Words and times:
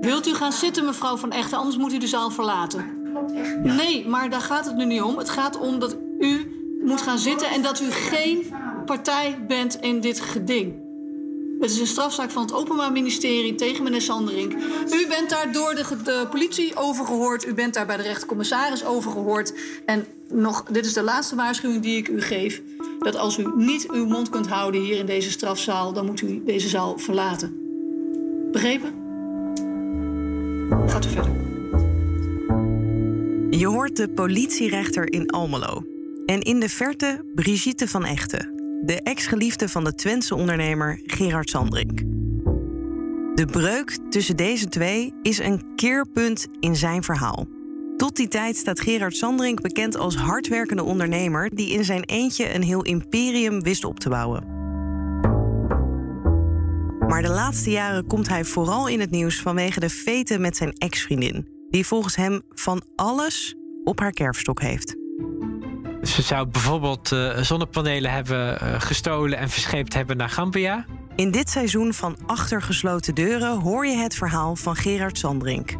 Wilt 0.00 0.26
u 0.26 0.34
gaan 0.34 0.52
zitten, 0.52 0.84
mevrouw 0.84 1.16
Van 1.16 1.32
Echten, 1.32 1.58
anders 1.58 1.76
moet 1.76 1.92
u 1.92 1.98
de 1.98 2.06
zaal 2.06 2.30
verlaten. 2.30 2.84
Nee, 3.62 4.08
maar 4.08 4.30
daar 4.30 4.40
gaat 4.40 4.64
het 4.64 4.76
nu 4.76 4.84
niet 4.84 5.02
om. 5.02 5.18
Het 5.18 5.30
gaat 5.30 5.58
om 5.58 5.78
dat 5.78 5.96
u 6.18 6.52
moet 6.82 7.02
gaan 7.02 7.18
zitten 7.18 7.50
en 7.50 7.62
dat 7.62 7.80
u 7.80 7.90
geen 7.90 8.52
partij 8.86 9.44
bent 9.48 9.80
in 9.80 10.00
dit 10.00 10.20
geding. 10.20 10.86
Het 11.60 11.70
is 11.70 11.80
een 11.80 11.86
strafzaak 11.86 12.30
van 12.30 12.42
het 12.42 12.52
Openbaar 12.52 12.92
Ministerie 12.92 13.54
tegen 13.54 13.84
meneer 13.84 14.00
Sanderink. 14.00 14.52
U 14.90 15.06
bent 15.08 15.30
daar 15.30 15.52
door 15.52 15.74
de, 15.74 15.96
de 16.04 16.26
politie 16.30 16.76
over 16.76 17.04
gehoord. 17.04 17.46
U 17.46 17.54
bent 17.54 17.74
daar 17.74 17.86
bij 17.86 17.96
de 17.96 18.02
rechtercommissaris 18.02 18.84
over 18.84 19.10
gehoord. 19.10 19.52
En 19.86 20.06
nog, 20.28 20.62
dit 20.62 20.86
is 20.86 20.92
de 20.92 21.02
laatste 21.02 21.36
waarschuwing 21.36 21.82
die 21.82 21.96
ik 21.96 22.08
u 22.08 22.20
geef. 22.20 22.62
Dat 22.98 23.16
als 23.16 23.38
u 23.38 23.52
niet 23.56 23.90
uw 23.90 24.06
mond 24.06 24.28
kunt 24.28 24.48
houden 24.48 24.80
hier 24.80 24.98
in 24.98 25.06
deze 25.06 25.30
strafzaal, 25.30 25.92
dan 25.92 26.06
moet 26.06 26.20
u 26.20 26.42
deze 26.44 26.68
zaal 26.68 26.98
verlaten. 26.98 27.56
Begrepen? 28.52 29.07
Gaat 30.68 31.04
u 31.04 31.08
verder. 31.08 31.32
Je 33.50 33.66
hoort 33.66 33.96
de 33.96 34.08
politierechter 34.08 35.12
in 35.12 35.30
Almelo. 35.30 35.82
En 36.26 36.40
in 36.40 36.60
de 36.60 36.68
verte 36.68 37.24
Brigitte 37.34 37.88
van 37.88 38.04
Echten, 38.04 38.52
de 38.84 39.00
ex-geliefde 39.02 39.68
van 39.68 39.84
de 39.84 39.94
Twentse 39.94 40.34
ondernemer 40.34 41.00
Gerard 41.04 41.50
Sandrink. 41.50 41.98
De 43.34 43.46
breuk 43.50 43.98
tussen 44.10 44.36
deze 44.36 44.68
twee 44.68 45.12
is 45.22 45.38
een 45.38 45.74
keerpunt 45.76 46.46
in 46.60 46.76
zijn 46.76 47.02
verhaal. 47.02 47.46
Tot 47.96 48.16
die 48.16 48.28
tijd 48.28 48.56
staat 48.56 48.80
Gerard 48.80 49.16
Sandrink 49.16 49.60
bekend 49.60 49.96
als 49.96 50.16
hardwerkende 50.16 50.84
ondernemer 50.84 51.54
die 51.54 51.70
in 51.70 51.84
zijn 51.84 52.04
eentje 52.04 52.54
een 52.54 52.62
heel 52.62 52.84
imperium 52.84 53.62
wist 53.62 53.84
op 53.84 54.00
te 54.00 54.08
bouwen. 54.08 54.57
Maar 57.18 57.26
de 57.26 57.34
laatste 57.34 57.70
jaren 57.70 58.06
komt 58.06 58.28
hij 58.28 58.44
vooral 58.44 58.88
in 58.88 59.00
het 59.00 59.10
nieuws 59.10 59.40
vanwege 59.40 59.80
de 59.80 59.90
feten 59.90 60.40
met 60.40 60.56
zijn 60.56 60.72
ex-vriendin, 60.72 61.48
die 61.70 61.86
volgens 61.86 62.16
hem 62.16 62.42
van 62.48 62.82
alles 62.96 63.54
op 63.84 64.00
haar 64.00 64.12
kerfstok 64.12 64.60
heeft. 64.60 64.96
Ze 66.02 66.22
zou 66.22 66.46
bijvoorbeeld 66.46 67.12
uh, 67.12 67.36
zonnepanelen 67.38 68.10
hebben 68.10 68.58
uh, 68.62 68.80
gestolen 68.80 69.38
en 69.38 69.50
verscheept 69.50 69.94
hebben 69.94 70.16
naar 70.16 70.28
Gambia. 70.28 70.84
In 71.16 71.30
dit 71.30 71.50
seizoen 71.50 71.94
van 71.94 72.16
Achter 72.26 72.62
gesloten 72.62 73.14
deuren 73.14 73.60
hoor 73.60 73.86
je 73.86 73.96
het 73.96 74.14
verhaal 74.14 74.56
van 74.56 74.76
Gerard 74.76 75.18
Sandrink. 75.18 75.74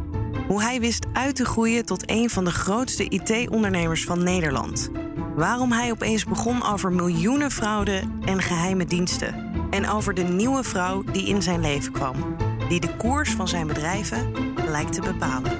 Hoe 0.47 0.61
hij 0.61 0.79
wist 0.79 1.05
uit 1.13 1.35
te 1.35 1.45
groeien 1.45 1.85
tot 1.85 2.09
een 2.09 2.29
van 2.29 2.45
de 2.45 2.51
grootste 2.51 3.09
IT-ondernemers 3.09 4.03
van 4.03 4.23
Nederland. 4.23 4.89
Waarom 5.35 5.71
hij 5.71 5.91
opeens 5.91 6.25
begon 6.25 6.63
over 6.63 6.91
miljoenen 6.91 7.51
fraude 7.51 8.01
en 8.25 8.41
geheime 8.41 8.85
diensten. 8.85 9.48
En 9.69 9.89
over 9.89 10.13
de 10.13 10.23
nieuwe 10.23 10.63
vrouw 10.63 11.03
die 11.03 11.27
in 11.27 11.41
zijn 11.41 11.59
leven 11.59 11.91
kwam. 11.91 12.35
Die 12.67 12.79
de 12.79 12.95
koers 12.95 13.31
van 13.31 13.47
zijn 13.47 13.67
bedrijven 13.67 14.33
lijkt 14.67 14.93
te 14.93 15.01
bepalen. 15.01 15.51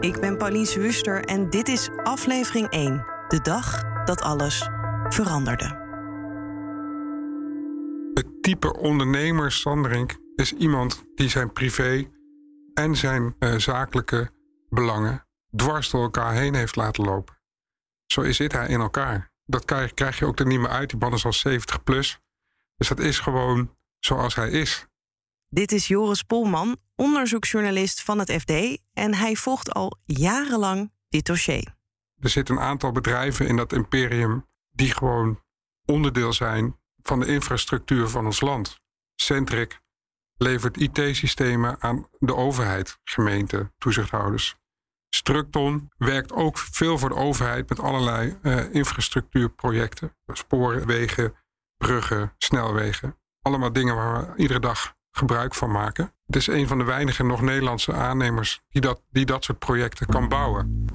Ik 0.00 0.20
ben 0.20 0.36
Pauline 0.36 0.80
Wuster 0.80 1.24
en 1.24 1.50
dit 1.50 1.68
is 1.68 1.88
aflevering 2.02 2.68
1. 2.68 3.04
De 3.28 3.40
dag 3.40 3.82
dat 4.04 4.20
alles 4.20 4.68
veranderde. 5.08 5.86
Het 8.14 8.42
type 8.42 8.76
ondernemer 8.78 9.52
Sanderink 9.52 10.16
is 10.36 10.52
iemand 10.52 11.04
die 11.14 11.28
zijn 11.28 11.52
privé 11.52 12.08
en 12.74 12.96
zijn 12.96 13.34
uh, 13.38 13.54
zakelijke 13.54 14.30
belangen 14.68 15.26
dwars 15.56 15.90
door 15.90 16.02
elkaar 16.02 16.32
heen 16.32 16.54
heeft 16.54 16.76
laten 16.76 17.04
lopen. 17.04 17.38
Zo 18.06 18.32
zit 18.32 18.52
hij 18.52 18.68
in 18.68 18.80
elkaar. 18.80 19.30
Dat 19.50 19.64
krijg, 19.64 19.94
krijg 19.94 20.18
je 20.18 20.24
ook 20.26 20.38
er 20.38 20.46
niet 20.46 20.60
meer 20.60 20.68
uit. 20.68 20.90
Die 20.90 20.98
man 20.98 21.12
is 21.12 21.24
al 21.24 21.32
70 21.32 21.82
plus. 21.82 22.20
Dus 22.76 22.88
dat 22.88 22.98
is 22.98 23.18
gewoon 23.18 23.76
zoals 23.98 24.34
hij 24.34 24.50
is. 24.50 24.86
Dit 25.48 25.72
is 25.72 25.86
Joris 25.86 26.22
Polman, 26.22 26.76
onderzoeksjournalist 26.94 28.02
van 28.02 28.18
het 28.18 28.32
FD. 28.32 28.80
En 28.92 29.14
hij 29.14 29.36
volgt 29.36 29.72
al 29.72 29.98
jarenlang 30.04 30.92
dit 31.08 31.26
dossier. 31.26 31.76
Er 32.20 32.28
zitten 32.28 32.56
een 32.56 32.62
aantal 32.62 32.92
bedrijven 32.92 33.46
in 33.46 33.56
dat 33.56 33.72
imperium 33.72 34.46
die 34.70 34.92
gewoon 34.92 35.42
onderdeel 35.84 36.32
zijn 36.32 36.78
van 37.02 37.20
de 37.20 37.26
infrastructuur 37.26 38.08
van 38.08 38.24
ons 38.24 38.40
land. 38.40 38.80
Centric 39.14 39.80
levert 40.36 40.76
IT-systemen 40.76 41.76
aan 41.82 42.08
de 42.18 42.34
overheid, 42.34 42.98
gemeenten, 43.04 43.72
toezichthouders. 43.78 44.56
Structon 45.08 45.90
werkt 45.96 46.32
ook 46.32 46.58
veel 46.58 46.98
voor 46.98 47.08
de 47.08 47.14
overheid 47.14 47.68
met 47.68 47.80
allerlei 47.80 48.38
uh, 48.42 48.74
infrastructuurprojecten. 48.74 50.16
Sporen, 50.26 50.86
wegen, 50.86 51.34
bruggen, 51.76 52.32
snelwegen. 52.38 53.16
Allemaal 53.42 53.72
dingen 53.72 53.94
waar 53.94 54.20
we 54.20 54.42
iedere 54.42 54.60
dag 54.60 54.96
gebruik 55.10 55.54
van 55.54 55.70
maken. 55.70 56.12
Het 56.26 56.36
is 56.36 56.46
een 56.46 56.66
van 56.68 56.78
de 56.78 56.84
weinige 56.84 57.24
nog 57.24 57.40
Nederlandse 57.40 57.92
aannemers 57.92 58.60
die 58.68 58.80
dat, 58.80 59.02
die 59.10 59.26
dat 59.26 59.44
soort 59.44 59.58
projecten 59.58 60.06
kan 60.06 60.28
bouwen. 60.28 60.86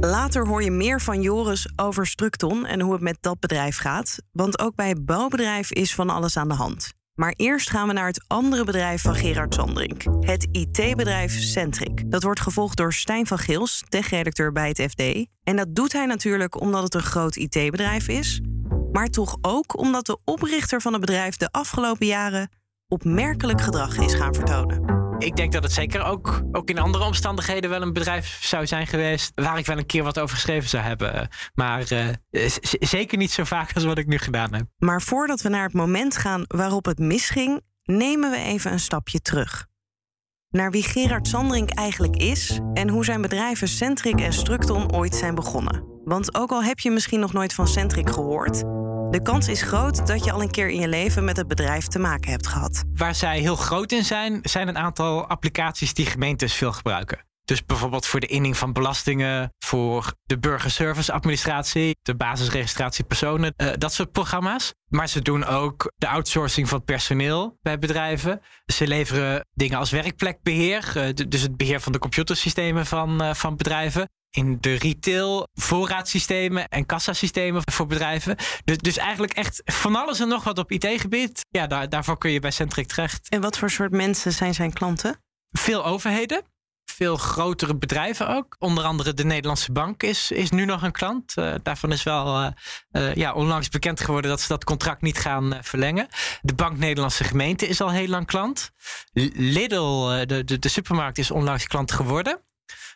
Later 0.00 0.46
hoor 0.46 0.62
je 0.62 0.70
meer 0.70 1.00
van 1.00 1.20
Joris 1.20 1.72
over 1.76 2.06
Structon 2.06 2.66
en 2.66 2.80
hoe 2.80 2.92
het 2.92 3.02
met 3.02 3.18
dat 3.20 3.40
bedrijf 3.40 3.78
gaat. 3.78 4.18
Want 4.32 4.58
ook 4.58 4.74
bij 4.74 4.88
het 4.88 5.04
bouwbedrijf 5.04 5.72
is 5.72 5.94
van 5.94 6.10
alles 6.10 6.36
aan 6.36 6.48
de 6.48 6.54
hand. 6.54 6.92
Maar 7.14 7.34
eerst 7.36 7.70
gaan 7.70 7.86
we 7.86 7.92
naar 7.92 8.06
het 8.06 8.24
andere 8.26 8.64
bedrijf 8.64 9.02
van 9.02 9.14
Gerard 9.14 9.54
Sandrink. 9.54 10.02
Het 10.20 10.48
IT-bedrijf 10.52 11.32
Centric. 11.32 12.10
Dat 12.10 12.22
wordt 12.22 12.40
gevolgd 12.40 12.76
door 12.76 12.92
Stijn 12.92 13.26
van 13.26 13.38
Gils, 13.38 13.84
tech-redacteur 13.88 14.52
bij 14.52 14.68
het 14.68 14.80
FD. 14.90 15.26
En 15.44 15.56
dat 15.56 15.74
doet 15.74 15.92
hij 15.92 16.06
natuurlijk 16.06 16.60
omdat 16.60 16.82
het 16.82 16.94
een 16.94 17.02
groot 17.02 17.36
IT-bedrijf 17.36 18.08
is 18.08 18.40
maar 18.92 19.08
toch 19.08 19.36
ook 19.40 19.78
omdat 19.78 20.06
de 20.06 20.18
oprichter 20.24 20.80
van 20.80 20.92
het 20.92 21.00
bedrijf 21.00 21.36
de 21.36 21.50
afgelopen 21.50 22.06
jaren 22.06 22.50
opmerkelijk 22.88 23.60
gedrag 23.60 23.96
is 23.98 24.14
gaan 24.14 24.34
vertonen. 24.34 25.01
Ik 25.24 25.36
denk 25.36 25.52
dat 25.52 25.62
het 25.62 25.72
zeker 25.72 26.04
ook, 26.04 26.42
ook 26.52 26.68
in 26.68 26.78
andere 26.78 27.04
omstandigheden 27.04 27.70
wel 27.70 27.82
een 27.82 27.92
bedrijf 27.92 28.38
zou 28.44 28.66
zijn 28.66 28.86
geweest 28.86 29.32
waar 29.34 29.58
ik 29.58 29.66
wel 29.66 29.78
een 29.78 29.86
keer 29.86 30.02
wat 30.02 30.18
over 30.18 30.34
geschreven 30.34 30.68
zou 30.68 30.82
hebben. 30.82 31.28
Maar 31.54 31.92
uh, 31.92 32.08
zeker 32.80 33.18
niet 33.18 33.30
zo 33.30 33.44
vaak 33.44 33.74
als 33.74 33.84
wat 33.84 33.98
ik 33.98 34.06
nu 34.06 34.18
gedaan 34.18 34.54
heb. 34.54 34.66
Maar 34.78 35.02
voordat 35.02 35.42
we 35.42 35.48
naar 35.48 35.62
het 35.62 35.72
moment 35.72 36.16
gaan 36.16 36.44
waarop 36.46 36.84
het 36.84 36.98
misging, 36.98 37.60
nemen 37.82 38.30
we 38.30 38.36
even 38.36 38.72
een 38.72 38.80
stapje 38.80 39.20
terug. 39.20 39.66
Naar 40.48 40.70
wie 40.70 40.82
Gerard 40.82 41.28
Sandring 41.28 41.74
eigenlijk 41.74 42.16
is 42.16 42.60
en 42.74 42.88
hoe 42.88 43.04
zijn 43.04 43.22
bedrijven 43.22 43.68
Centric 43.68 44.20
en 44.20 44.32
Structon 44.32 44.94
ooit 44.94 45.14
zijn 45.14 45.34
begonnen. 45.34 45.84
Want 46.04 46.34
ook 46.34 46.50
al 46.50 46.64
heb 46.64 46.78
je 46.78 46.90
misschien 46.90 47.20
nog 47.20 47.32
nooit 47.32 47.54
van 47.54 47.68
Centric 47.68 48.10
gehoord, 48.10 48.62
de 49.12 49.22
kans 49.22 49.48
is 49.48 49.62
groot 49.62 50.06
dat 50.06 50.24
je 50.24 50.32
al 50.32 50.42
een 50.42 50.50
keer 50.50 50.68
in 50.68 50.80
je 50.80 50.88
leven 50.88 51.24
met 51.24 51.36
het 51.36 51.48
bedrijf 51.48 51.86
te 51.86 51.98
maken 51.98 52.30
hebt 52.30 52.46
gehad. 52.46 52.84
Waar 52.94 53.14
zij 53.14 53.38
heel 53.38 53.56
groot 53.56 53.92
in 53.92 54.04
zijn, 54.04 54.38
zijn 54.42 54.68
een 54.68 54.78
aantal 54.78 55.26
applicaties 55.26 55.94
die 55.94 56.06
gemeentes 56.06 56.54
veel 56.54 56.72
gebruiken. 56.72 57.26
Dus 57.44 57.64
bijvoorbeeld 57.64 58.06
voor 58.06 58.20
de 58.20 58.26
inning 58.26 58.56
van 58.56 58.72
belastingen, 58.72 59.52
voor 59.58 60.14
de 60.22 60.38
burgerservice 60.38 61.12
administratie, 61.12 61.96
de 62.02 62.14
basisregistratie 62.14 63.04
personen, 63.04 63.54
uh, 63.56 63.70
dat 63.78 63.92
soort 63.92 64.12
programma's. 64.12 64.74
Maar 64.88 65.08
ze 65.08 65.22
doen 65.22 65.44
ook 65.44 65.92
de 65.96 66.08
outsourcing 66.08 66.68
van 66.68 66.84
personeel 66.84 67.58
bij 67.62 67.78
bedrijven. 67.78 68.40
Ze 68.66 68.86
leveren 68.86 69.46
dingen 69.54 69.78
als 69.78 69.90
werkplekbeheer, 69.90 70.92
uh, 70.96 71.28
dus 71.28 71.42
het 71.42 71.56
beheer 71.56 71.80
van 71.80 71.92
de 71.92 71.98
computersystemen 71.98 72.86
van, 72.86 73.22
uh, 73.22 73.34
van 73.34 73.56
bedrijven 73.56 74.08
in 74.32 74.58
de 74.60 74.74
retail, 74.74 75.48
voorraadsystemen 75.54 76.68
en 76.68 76.86
kassasystemen 76.86 77.62
voor 77.64 77.86
bedrijven. 77.86 78.36
Dus, 78.64 78.78
dus 78.78 78.96
eigenlijk 78.96 79.32
echt 79.32 79.62
van 79.64 79.96
alles 79.96 80.20
en 80.20 80.28
nog 80.28 80.44
wat 80.44 80.58
op 80.58 80.70
IT-gebied. 80.70 81.40
Ja, 81.48 81.66
daar, 81.66 81.88
daarvoor 81.88 82.18
kun 82.18 82.30
je 82.30 82.40
bij 82.40 82.50
Centric 82.50 82.86
terecht. 82.86 83.28
En 83.28 83.40
wat 83.40 83.58
voor 83.58 83.70
soort 83.70 83.92
mensen 83.92 84.32
zijn 84.32 84.54
zijn 84.54 84.72
klanten? 84.72 85.22
Veel 85.50 85.84
overheden. 85.84 86.42
Veel 86.84 87.16
grotere 87.16 87.76
bedrijven 87.76 88.28
ook. 88.28 88.56
Onder 88.58 88.84
andere 88.84 89.14
de 89.14 89.24
Nederlandse 89.24 89.72
Bank 89.72 90.02
is, 90.02 90.30
is 90.30 90.50
nu 90.50 90.64
nog 90.64 90.82
een 90.82 90.92
klant. 90.92 91.36
Uh, 91.36 91.54
daarvan 91.62 91.92
is 91.92 92.02
wel 92.02 92.42
uh, 92.42 92.48
uh, 92.92 93.14
ja, 93.14 93.32
onlangs 93.32 93.68
bekend 93.68 94.00
geworden 94.00 94.30
dat 94.30 94.40
ze 94.40 94.48
dat 94.48 94.64
contract 94.64 95.02
niet 95.02 95.18
gaan 95.18 95.58
verlengen. 95.60 96.06
De 96.40 96.54
Bank 96.54 96.78
Nederlandse 96.78 97.24
Gemeente 97.24 97.66
is 97.66 97.80
al 97.80 97.90
heel 97.90 98.08
lang 98.08 98.26
klant. 98.26 98.70
Lidl, 99.34 100.06
de, 100.26 100.44
de, 100.44 100.58
de 100.58 100.68
supermarkt, 100.68 101.18
is 101.18 101.30
onlangs 101.30 101.66
klant 101.66 101.92
geworden. 101.92 102.40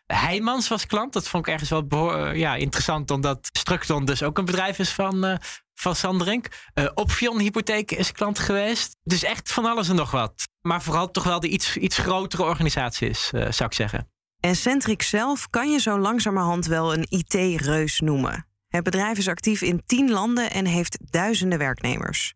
Heijmans 0.07 0.69
was 0.69 0.87
klant. 0.87 1.13
Dat 1.13 1.29
vond 1.29 1.47
ik 1.47 1.53
ergens 1.53 1.71
wel 1.71 2.15
eh, 2.15 2.37
ja, 2.37 2.55
interessant, 2.55 3.11
omdat 3.11 3.49
Structon 3.53 4.05
dus 4.05 4.23
ook 4.23 4.39
een 4.39 4.45
bedrijf 4.45 4.79
is 4.79 4.91
van, 4.91 5.25
uh, 5.25 5.37
van 5.75 5.97
Sanderink. 5.97 6.49
Uh, 6.75 6.89
Opvion 6.95 7.39
Hypotheek 7.39 7.91
is 7.91 8.13
klant 8.13 8.39
geweest. 8.39 8.97
Dus 9.03 9.23
echt 9.23 9.53
van 9.53 9.65
alles 9.65 9.89
en 9.89 9.97
nog 9.97 10.11
wat. 10.11 10.49
Maar 10.61 10.83
vooral 10.83 11.11
toch 11.11 11.25
wel 11.25 11.41
de 11.41 11.49
iets, 11.49 11.77
iets 11.77 11.99
grotere 11.99 12.43
organisatie 12.43 13.09
is, 13.09 13.29
zou 13.29 13.65
ik 13.65 13.73
zeggen. 13.73 14.11
En 14.41 14.57
Centric 14.57 15.03
zelf 15.03 15.51
kan 15.51 15.71
je 15.71 15.81
zo 15.81 15.99
langzamerhand 15.99 16.67
wel 16.67 16.93
een 16.93 17.07
IT-reus 17.09 18.01
noemen. 18.01 18.47
Het 18.69 18.85
bedrijf 18.85 19.19
is 19.19 19.29
actief 19.29 19.63
in 19.63 19.83
10 19.87 20.11
landen 20.11 20.51
en 20.51 20.67
heeft 20.67 20.99
duizenden 21.11 21.59
werknemers. 21.59 22.35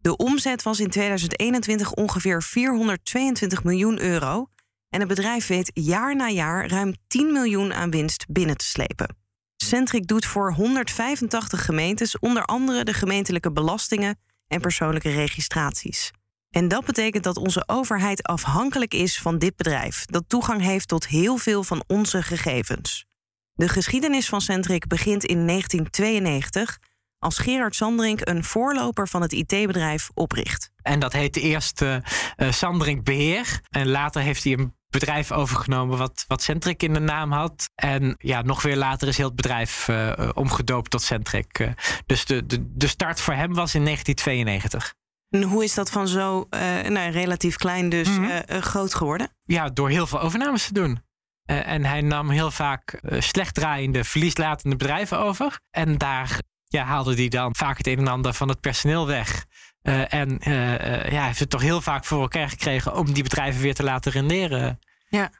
De 0.00 0.16
omzet 0.16 0.62
was 0.62 0.80
in 0.80 0.90
2021 0.90 1.92
ongeveer 1.92 2.42
422 2.42 3.64
miljoen 3.64 4.00
euro. 4.00 4.46
En 4.88 4.98
het 4.98 5.08
bedrijf 5.08 5.46
weet 5.46 5.70
jaar 5.74 6.16
na 6.16 6.28
jaar 6.28 6.68
ruim 6.68 6.94
10 7.06 7.32
miljoen 7.32 7.74
aan 7.74 7.90
winst 7.90 8.26
binnen 8.28 8.56
te 8.56 8.64
slepen. 8.64 9.16
Centric 9.56 10.06
doet 10.06 10.26
voor 10.26 10.52
185 10.52 11.64
gemeentes 11.64 12.18
onder 12.18 12.44
andere 12.44 12.84
de 12.84 12.94
gemeentelijke 12.94 13.52
belastingen 13.52 14.18
en 14.46 14.60
persoonlijke 14.60 15.10
registraties. 15.10 16.10
En 16.50 16.68
dat 16.68 16.84
betekent 16.84 17.24
dat 17.24 17.36
onze 17.36 17.62
overheid 17.66 18.22
afhankelijk 18.22 18.94
is 18.94 19.18
van 19.18 19.38
dit 19.38 19.56
bedrijf, 19.56 20.04
dat 20.04 20.24
toegang 20.26 20.60
heeft 20.60 20.88
tot 20.88 21.06
heel 21.06 21.36
veel 21.36 21.64
van 21.64 21.84
onze 21.86 22.22
gegevens. 22.22 23.06
De 23.52 23.68
geschiedenis 23.68 24.28
van 24.28 24.40
Centric 24.40 24.86
begint 24.86 25.24
in 25.24 25.46
1992 25.46 26.78
als 27.18 27.38
Gerard 27.38 27.74
Sandring 27.74 28.26
een 28.26 28.44
voorloper 28.44 29.08
van 29.08 29.22
het 29.22 29.32
IT-bedrijf 29.32 30.10
opricht. 30.14 30.70
En 30.82 31.00
dat 31.00 31.12
heette 31.12 31.40
eerst 31.40 31.82
uh, 31.82 31.96
Sandring 32.36 33.04
Beheer. 33.04 33.60
En 33.68 33.88
later 33.88 34.22
heeft 34.22 34.44
hij 34.44 34.52
een 34.52 34.74
bedrijf 34.90 35.32
overgenomen 35.32 35.98
wat, 35.98 36.24
wat 36.28 36.42
Centric 36.42 36.82
in 36.82 36.92
de 36.92 37.00
naam 37.00 37.32
had. 37.32 37.70
En 37.74 38.14
ja, 38.18 38.42
nog 38.42 38.62
weer 38.62 38.76
later 38.76 39.08
is 39.08 39.16
heel 39.16 39.26
het 39.26 39.36
bedrijf 39.36 39.88
uh, 39.88 40.12
omgedoopt 40.34 40.90
tot 40.90 41.02
Centric. 41.02 41.58
Uh, 41.58 41.68
dus 42.06 42.24
de, 42.24 42.46
de, 42.46 42.76
de 42.76 42.86
start 42.86 43.20
voor 43.20 43.34
hem 43.34 43.54
was 43.54 43.74
in 43.74 43.84
1992. 43.84 44.94
En 45.28 45.42
hoe 45.42 45.64
is 45.64 45.74
dat 45.74 45.90
van 45.90 46.08
zo 46.08 46.46
nou, 46.88 47.10
relatief 47.10 47.56
klein 47.56 47.88
dus 47.88 48.08
mm 48.08 48.24
-hmm. 48.24 48.62
groot 48.62 48.94
geworden? 48.94 49.28
Ja, 49.44 49.68
door 49.68 49.88
heel 49.88 50.06
veel 50.06 50.20
overnames 50.20 50.66
te 50.66 50.72
doen. 50.72 51.02
en 51.44 51.84
hij 51.84 52.00
nam 52.00 52.30
heel 52.30 52.50
vaak 52.50 53.00
slecht 53.18 53.54
draaiende, 53.54 54.04
verlieslatende 54.04 54.76
bedrijven 54.76 55.18
over. 55.18 55.60
En 55.70 55.98
daar 55.98 56.40
ja, 56.68 56.84
haalde 56.84 57.14
hij 57.14 57.28
dan 57.28 57.54
vaak 57.54 57.76
het 57.76 57.86
een 57.86 57.98
en 57.98 58.08
ander 58.08 58.32
van 58.32 58.48
het 58.48 58.60
personeel 58.60 59.06
weg. 59.06 59.46
Uh, 59.88 60.12
en 60.14 60.48
uh, 60.48 61.10
ja, 61.10 61.24
heeft 61.26 61.38
het 61.38 61.50
toch 61.50 61.62
heel 61.62 61.80
vaak 61.80 62.04
voor 62.04 62.20
elkaar 62.20 62.48
gekregen 62.48 62.96
om 62.96 63.12
die 63.12 63.22
bedrijven 63.22 63.62
weer 63.62 63.74
te 63.74 63.82
laten 63.82 64.12
renderen. 64.12 64.78
Ja, 65.08 65.30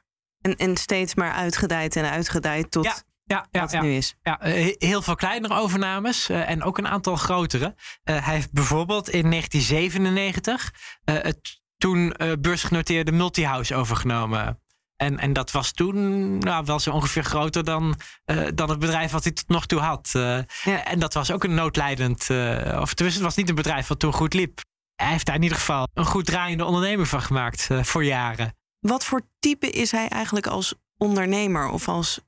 en, 0.41 0.55
en 0.55 0.77
steeds 0.77 1.15
maar 1.15 1.31
uitgedijd 1.31 1.95
en 1.95 2.09
uitgedijd 2.09 2.71
tot 2.71 2.85
ja, 2.85 2.95
ja, 3.23 3.47
ja, 3.51 3.59
wat 3.59 3.71
het 3.71 3.81
nu 3.81 3.93
is. 3.93 4.15
Ja, 4.23 4.37
heel 4.77 5.01
veel 5.01 5.15
kleinere 5.15 5.53
overnames 5.53 6.29
en 6.29 6.63
ook 6.63 6.77
een 6.77 6.87
aantal 6.87 7.15
grotere. 7.15 7.75
hij 8.03 8.33
heeft 8.35 8.51
bijvoorbeeld 8.51 9.09
in 9.09 9.29
1997 9.29 10.73
het 11.03 11.61
toen 11.77 12.15
beursgenoteerde 12.39 13.11
Multihouse 13.11 13.75
overgenomen. 13.75 14.59
En, 14.99 15.19
en 15.19 15.33
dat 15.33 15.51
was 15.51 15.71
toen 15.71 16.37
nou, 16.37 16.65
wel 16.65 16.79
zo 16.79 16.91
ongeveer 16.91 17.23
groter 17.23 17.63
dan, 17.63 17.99
uh, 18.25 18.47
dan 18.55 18.69
het 18.69 18.79
bedrijf 18.79 19.11
wat 19.11 19.23
hij 19.23 19.31
tot 19.33 19.47
nog 19.47 19.65
toe 19.65 19.79
had. 19.79 20.11
Uh, 20.15 20.39
ja. 20.63 20.85
En 20.85 20.99
dat 20.99 21.13
was 21.13 21.31
ook 21.31 21.43
een 21.43 21.53
noodlijdend, 21.53 22.29
uh, 22.29 22.77
of 22.81 22.93
tenminste, 22.93 23.03
het 23.03 23.21
was 23.21 23.35
niet 23.35 23.49
een 23.49 23.55
bedrijf 23.55 23.87
wat 23.87 23.99
toen 23.99 24.13
goed 24.13 24.33
liep. 24.33 24.61
Hij 24.95 25.11
heeft 25.11 25.25
daar 25.25 25.35
in 25.35 25.43
ieder 25.43 25.57
geval 25.57 25.87
een 25.93 26.05
goed 26.05 26.25
draaiende 26.25 26.65
ondernemer 26.65 27.05
van 27.05 27.21
gemaakt 27.21 27.67
voor 27.81 28.03
jaren. 28.03 28.57
Wat 28.79 29.05
voor 29.05 29.21
type 29.39 29.69
is 29.69 29.91
hij 29.91 30.07
eigenlijk 30.07 30.47
als 30.47 30.75
ondernemer 30.97 31.69
of 31.69 31.87
als 31.87 32.19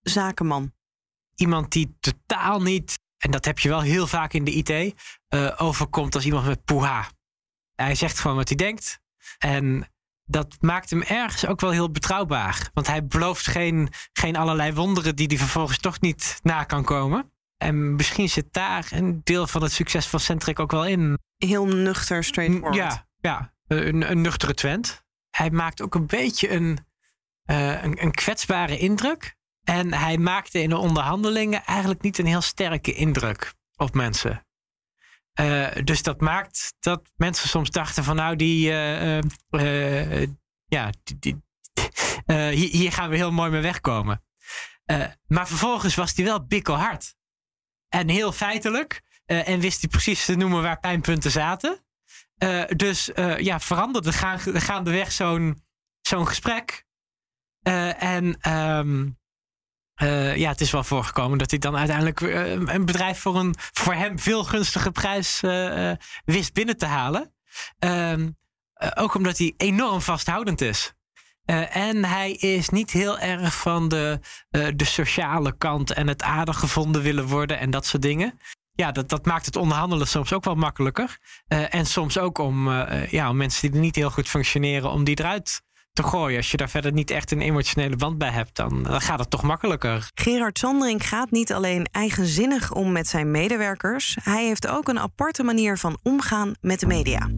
zakenman? 0.00 0.72
Iemand 1.34 1.72
die 1.72 1.96
totaal 2.00 2.62
niet, 2.62 2.98
en 3.18 3.30
dat 3.30 3.44
heb 3.44 3.58
je 3.58 3.68
wel 3.68 3.80
heel 3.80 4.06
vaak 4.06 4.32
in 4.32 4.44
de 4.44 4.52
IT, 4.52 4.94
overkomt 5.56 6.14
als 6.14 6.24
iemand 6.24 6.46
met 6.46 6.64
poeha. 6.64 7.08
Hij 7.74 7.94
zegt 7.94 8.18
gewoon 8.18 8.36
wat 8.36 8.48
hij 8.48 8.56
denkt. 8.56 9.00
En 9.38 9.88
dat 10.28 10.56
maakt 10.60 10.90
hem 10.90 11.02
ergens 11.02 11.46
ook 11.46 11.60
wel 11.60 11.70
heel 11.70 11.90
betrouwbaar. 11.90 12.70
Want 12.74 12.86
hij 12.86 13.06
belooft 13.06 13.46
geen, 13.46 13.88
geen 14.12 14.36
allerlei 14.36 14.72
wonderen 14.72 15.16
die 15.16 15.26
hij 15.26 15.36
vervolgens 15.36 15.78
toch 15.78 16.00
niet 16.00 16.38
na 16.42 16.64
kan 16.64 16.84
komen. 16.84 17.32
En 17.56 17.94
misschien 17.94 18.28
zit 18.28 18.52
daar 18.52 18.88
een 18.90 19.20
deel 19.24 19.46
van 19.46 19.62
het 19.62 19.72
succes 19.72 20.06
van 20.06 20.20
Centric 20.20 20.58
ook 20.58 20.70
wel 20.70 20.86
in. 20.86 21.18
Heel 21.36 21.66
nuchter, 21.66 22.24
straightforward. 22.24 22.74
Ja, 22.74 23.06
ja 23.20 23.52
een, 23.66 24.10
een 24.10 24.20
nuchtere 24.20 24.54
trend. 24.54 25.04
Hij 25.30 25.50
maakt 25.50 25.82
ook 25.82 25.94
een 25.94 26.06
beetje 26.06 26.50
een, 26.50 26.78
uh, 27.46 27.82
een, 27.82 28.02
een 28.02 28.12
kwetsbare 28.12 28.78
indruk. 28.78 29.36
En 29.64 29.92
hij 29.92 30.18
maakte 30.18 30.62
in 30.62 30.68
de 30.68 30.76
onderhandelingen 30.76 31.64
eigenlijk 31.64 32.02
niet 32.02 32.18
een 32.18 32.26
heel 32.26 32.40
sterke 32.40 32.92
indruk 32.92 33.54
op 33.76 33.94
mensen. 33.94 34.46
Uh, 35.40 35.68
dus 35.84 36.02
dat 36.02 36.20
maakt 36.20 36.74
dat 36.80 37.10
mensen 37.16 37.48
soms 37.48 37.70
dachten 37.70 38.04
van 38.04 38.16
nou 38.16 38.36
die, 38.36 38.70
uh, 38.70 39.18
uh, 39.50 40.26
ja, 40.66 40.90
hier, 42.26 42.70
hier, 42.70 42.92
gaan 42.92 43.10
we 43.10 43.16
heel 43.16 43.32
mooi 43.32 43.50
mee 43.50 43.60
wegkomen. 43.60 44.24
maar 45.26 45.48
vervolgens 45.48 45.94
was 45.94 46.12
hij 46.14 46.24
wel 46.24 46.46
bikkelhard. 46.46 47.14
En 47.88 48.08
heel 48.08 48.32
feitelijk. 48.32 49.02
en 49.26 49.60
wist 49.60 49.80
hij 49.80 49.90
precies 49.90 50.24
te 50.24 50.34
noemen 50.34 50.62
waar 50.62 50.80
pijnpunten 50.80 51.30
zaten. 51.30 51.84
dus 52.76 53.10
ja, 53.38 53.60
veranderde 53.60 54.12
gaandeweg 54.60 55.12
zo'n 55.12 55.62
zo'n 56.00 56.26
gesprek. 56.26 56.84
en 57.98 58.52
um, 58.52 59.18
uh, 60.02 60.36
ja, 60.36 60.50
het 60.50 60.60
is 60.60 60.70
wel 60.70 60.84
voorgekomen 60.84 61.38
dat 61.38 61.50
hij 61.50 61.58
dan 61.58 61.76
uiteindelijk 61.76 62.20
uh, 62.20 62.50
een 62.50 62.84
bedrijf 62.84 63.18
voor 63.18 63.36
een 63.36 63.54
voor 63.58 63.94
hem 63.94 64.18
veel 64.18 64.44
gunstige 64.44 64.90
prijs 64.90 65.42
uh, 65.42 65.92
wist 66.24 66.52
binnen 66.52 66.76
te 66.76 66.86
halen. 66.86 67.34
Ehm, 67.78 68.30
ook 68.94 69.14
omdat 69.14 69.38
hij 69.38 69.54
enorm 69.56 70.00
vasthoudend 70.00 70.60
is. 70.60 70.92
en 71.70 72.04
hij 72.04 72.32
is 72.32 72.68
niet 72.68 72.90
heel 72.90 73.18
erg 73.18 73.54
van 73.54 73.88
de, 73.88 74.20
de 74.50 74.84
sociale 74.84 75.56
kant 75.56 75.92
en 75.92 76.08
het 76.08 76.22
aardig 76.22 76.58
gevonden 76.58 77.02
willen 77.02 77.26
worden 77.26 77.58
en 77.58 77.70
dat 77.70 77.86
soort 77.86 78.02
dingen. 78.02 78.38
Ja, 78.72 78.92
dat, 78.92 79.08
dat 79.08 79.26
maakt 79.26 79.46
het 79.46 79.56
onderhandelen 79.56 80.06
soms 80.06 80.32
ook 80.32 80.44
wel 80.44 80.54
makkelijker. 80.54 81.18
en 81.48 81.86
soms 81.86 82.18
ook 82.18 82.38
om, 82.38 82.70
ja, 83.10 83.30
om 83.30 83.36
mensen 83.36 83.70
die 83.72 83.80
niet 83.80 83.96
heel 83.96 84.10
goed 84.10 84.28
functioneren, 84.28 84.90
om 84.90 85.04
die 85.04 85.18
eruit 85.18 85.62
te 85.92 86.02
gooien. 86.02 86.36
Als 86.36 86.50
je 86.50 86.56
daar 86.56 86.70
verder 86.70 86.92
niet 86.92 87.10
echt 87.10 87.30
een 87.30 87.40
emotionele 87.40 87.96
band 87.96 88.18
bij 88.18 88.30
hebt, 88.30 88.56
dan, 88.56 88.82
dan 88.82 89.00
gaat 89.00 89.18
het 89.18 89.30
toch 89.30 89.42
makkelijker. 89.42 90.10
Gerard 90.14 90.58
Sandring 90.58 91.08
gaat 91.08 91.30
niet 91.30 91.52
alleen 91.52 91.86
eigenzinnig 91.92 92.72
om 92.72 92.92
met 92.92 93.08
zijn 93.08 93.30
medewerkers, 93.30 94.16
hij 94.22 94.44
heeft 94.44 94.66
ook 94.66 94.88
een 94.88 94.98
aparte 94.98 95.42
manier 95.42 95.78
van 95.78 95.98
omgaan 96.02 96.54
met 96.60 96.80
de 96.80 96.86
media. 96.86 97.28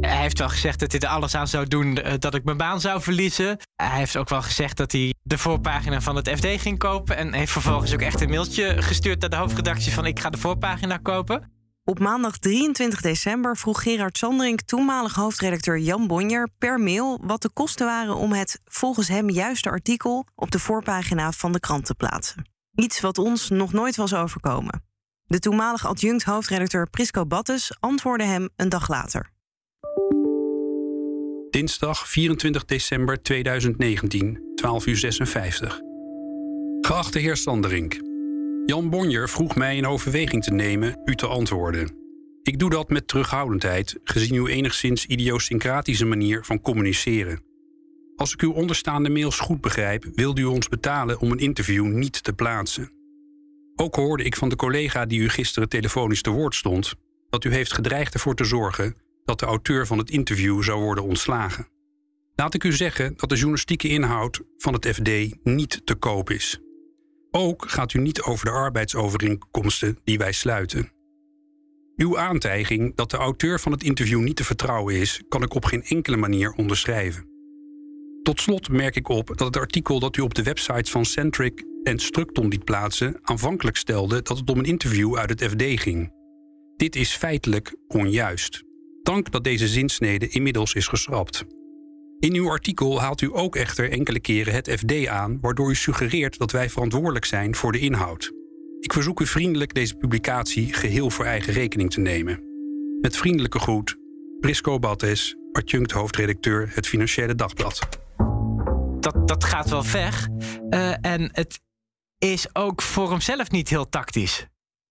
Hij 0.00 0.20
heeft 0.20 0.38
wel 0.38 0.48
gezegd 0.48 0.78
dat 0.78 0.92
hij 0.92 1.00
er 1.00 1.08
alles 1.08 1.34
aan 1.34 1.48
zou 1.48 1.66
doen 1.66 1.96
eh, 1.96 2.14
dat 2.18 2.34
ik 2.34 2.44
mijn 2.44 2.56
baan 2.56 2.80
zou 2.80 3.02
verliezen. 3.02 3.58
Hij 3.76 3.98
heeft 3.98 4.16
ook 4.16 4.28
wel 4.28 4.42
gezegd 4.42 4.76
dat 4.76 4.92
hij 4.92 5.14
de 5.22 5.38
voorpagina 5.38 6.00
van 6.00 6.16
het 6.16 6.28
FD 6.28 6.46
ging 6.46 6.78
kopen. 6.78 7.16
En 7.16 7.32
heeft 7.32 7.52
vervolgens 7.52 7.94
ook 7.94 8.00
echt 8.00 8.20
een 8.20 8.28
mailtje 8.28 8.82
gestuurd 8.82 9.20
naar 9.20 9.30
de 9.30 9.36
hoofdredactie 9.36 9.92
van 9.92 10.06
ik 10.06 10.20
ga 10.20 10.30
de 10.30 10.38
voorpagina 10.38 10.96
kopen. 10.96 11.59
Op 11.90 11.98
maandag 11.98 12.38
23 12.38 13.00
december 13.00 13.56
vroeg 13.56 13.82
Gerard 13.82 14.18
Sandring, 14.18 14.60
toenmalig 14.60 15.14
hoofdredacteur 15.14 15.78
Jan 15.78 16.06
Bonjer, 16.06 16.48
per 16.58 16.80
mail 16.80 17.18
wat 17.22 17.42
de 17.42 17.50
kosten 17.52 17.86
waren 17.86 18.16
om 18.16 18.32
het 18.32 18.60
volgens 18.64 19.08
hem 19.08 19.30
juiste 19.30 19.70
artikel 19.70 20.26
op 20.34 20.50
de 20.50 20.58
voorpagina 20.58 21.32
van 21.32 21.52
de 21.52 21.60
krant 21.60 21.84
te 21.86 21.94
plaatsen. 21.94 22.48
Iets 22.74 23.00
wat 23.00 23.18
ons 23.18 23.48
nog 23.48 23.72
nooit 23.72 23.96
was 23.96 24.14
overkomen. 24.14 24.82
De 25.24 25.38
toenmalig 25.38 25.86
adjunct 25.86 26.24
hoofdredacteur 26.24 26.90
Prisco 26.90 27.26
Battes 27.26 27.76
antwoordde 27.80 28.24
hem 28.24 28.48
een 28.56 28.68
dag 28.68 28.88
later. 28.88 29.30
Dinsdag 31.50 32.08
24 32.08 32.64
december 32.64 33.22
2019, 33.22 34.52
12 34.54 34.86
uur 34.86 34.96
56. 34.96 35.80
Geachte 36.80 37.18
heer 37.18 37.36
Sanderink. 37.36 38.09
Jan 38.66 38.90
Bonjer 38.90 39.28
vroeg 39.28 39.56
mij 39.56 39.76
in 39.76 39.86
overweging 39.86 40.42
te 40.42 40.52
nemen 40.52 41.00
u 41.04 41.14
te 41.14 41.26
antwoorden. 41.26 41.90
Ik 42.42 42.58
doe 42.58 42.70
dat 42.70 42.88
met 42.88 43.08
terughoudendheid, 43.08 43.98
gezien 44.04 44.34
uw 44.34 44.46
enigszins 44.46 45.06
idiosyncratische 45.06 46.04
manier 46.04 46.44
van 46.44 46.60
communiceren. 46.60 47.40
Als 48.16 48.32
ik 48.32 48.40
uw 48.40 48.52
onderstaande 48.52 49.10
mails 49.10 49.38
goed 49.38 49.60
begrijp, 49.60 50.06
wilde 50.14 50.40
u 50.40 50.44
ons 50.44 50.68
betalen 50.68 51.20
om 51.20 51.30
een 51.30 51.38
interview 51.38 51.86
niet 51.86 52.22
te 52.22 52.32
plaatsen. 52.32 52.90
Ook 53.76 53.94
hoorde 53.94 54.24
ik 54.24 54.36
van 54.36 54.48
de 54.48 54.56
collega 54.56 55.06
die 55.06 55.20
u 55.20 55.28
gisteren 55.28 55.68
telefonisch 55.68 56.22
te 56.22 56.30
woord 56.30 56.54
stond, 56.54 56.94
dat 57.30 57.44
u 57.44 57.52
heeft 57.52 57.72
gedreigd 57.72 58.14
ervoor 58.14 58.34
te 58.34 58.44
zorgen 58.44 58.96
dat 59.24 59.38
de 59.38 59.46
auteur 59.46 59.86
van 59.86 59.98
het 59.98 60.10
interview 60.10 60.62
zou 60.62 60.80
worden 60.80 61.04
ontslagen. 61.04 61.68
Laat 62.34 62.54
ik 62.54 62.64
u 62.64 62.72
zeggen 62.72 63.14
dat 63.16 63.28
de 63.28 63.34
journalistieke 63.34 63.88
inhoud 63.88 64.40
van 64.56 64.72
het 64.72 64.86
FD 64.86 65.34
niet 65.42 65.80
te 65.84 65.94
koop 65.94 66.30
is. 66.30 66.60
Ook 67.30 67.70
gaat 67.70 67.92
u 67.92 68.00
niet 68.00 68.22
over 68.22 68.44
de 68.44 68.50
arbeidsovereenkomsten 68.50 69.98
die 70.04 70.18
wij 70.18 70.32
sluiten. 70.32 70.90
Uw 71.96 72.18
aantijging 72.18 72.94
dat 72.94 73.10
de 73.10 73.16
auteur 73.16 73.60
van 73.60 73.72
het 73.72 73.82
interview 73.82 74.20
niet 74.20 74.36
te 74.36 74.44
vertrouwen 74.44 74.94
is, 74.94 75.22
kan 75.28 75.42
ik 75.42 75.54
op 75.54 75.64
geen 75.64 75.82
enkele 75.82 76.16
manier 76.16 76.52
onderschrijven. 76.52 77.28
Tot 78.22 78.40
slot 78.40 78.68
merk 78.68 78.96
ik 78.96 79.08
op 79.08 79.26
dat 79.26 79.46
het 79.46 79.56
artikel 79.56 80.00
dat 80.00 80.16
u 80.16 80.20
op 80.20 80.34
de 80.34 80.42
websites 80.42 80.90
van 80.90 81.04
Centric 81.04 81.64
en 81.82 81.98
Structon 81.98 82.48
liet 82.48 82.64
plaatsen 82.64 83.18
aanvankelijk 83.22 83.76
stelde 83.76 84.22
dat 84.22 84.38
het 84.38 84.50
om 84.50 84.58
een 84.58 84.64
interview 84.64 85.16
uit 85.16 85.30
het 85.30 85.44
FD 85.44 85.80
ging. 85.80 86.12
Dit 86.76 86.96
is 86.96 87.16
feitelijk 87.16 87.76
onjuist. 87.88 88.62
Dank 89.02 89.30
dat 89.30 89.44
deze 89.44 89.68
zinsnede 89.68 90.28
inmiddels 90.28 90.74
is 90.74 90.86
geschrapt. 90.86 91.44
In 92.20 92.34
uw 92.34 92.50
artikel 92.50 93.00
haalt 93.00 93.20
u 93.20 93.30
ook 93.32 93.56
echter 93.56 93.90
enkele 93.90 94.20
keren 94.20 94.54
het 94.54 94.70
FD 94.70 95.06
aan, 95.06 95.38
waardoor 95.40 95.70
u 95.70 95.74
suggereert 95.74 96.38
dat 96.38 96.50
wij 96.50 96.70
verantwoordelijk 96.70 97.24
zijn 97.24 97.54
voor 97.54 97.72
de 97.72 97.78
inhoud. 97.78 98.32
Ik 98.80 98.92
verzoek 98.92 99.20
u 99.20 99.26
vriendelijk 99.26 99.74
deze 99.74 99.94
publicatie 99.94 100.72
geheel 100.72 101.10
voor 101.10 101.24
eigen 101.24 101.52
rekening 101.52 101.90
te 101.90 102.00
nemen. 102.00 102.42
Met 103.00 103.16
vriendelijke 103.16 103.58
groet, 103.58 103.96
Prisco 104.40 104.78
Battes, 104.78 105.36
adjunct 105.52 105.90
hoofdredacteur 105.90 106.70
Het 106.74 106.86
Financiële 106.86 107.34
Dagblad. 107.34 107.88
Dat, 109.00 109.28
dat 109.28 109.44
gaat 109.44 109.70
wel 109.70 109.82
ver. 109.82 110.28
Uh, 110.70 110.94
en 111.00 111.30
het 111.32 111.60
is 112.18 112.54
ook 112.54 112.82
voor 112.82 113.10
hemzelf 113.10 113.50
niet 113.50 113.68
heel 113.68 113.88
tactisch. 113.88 114.46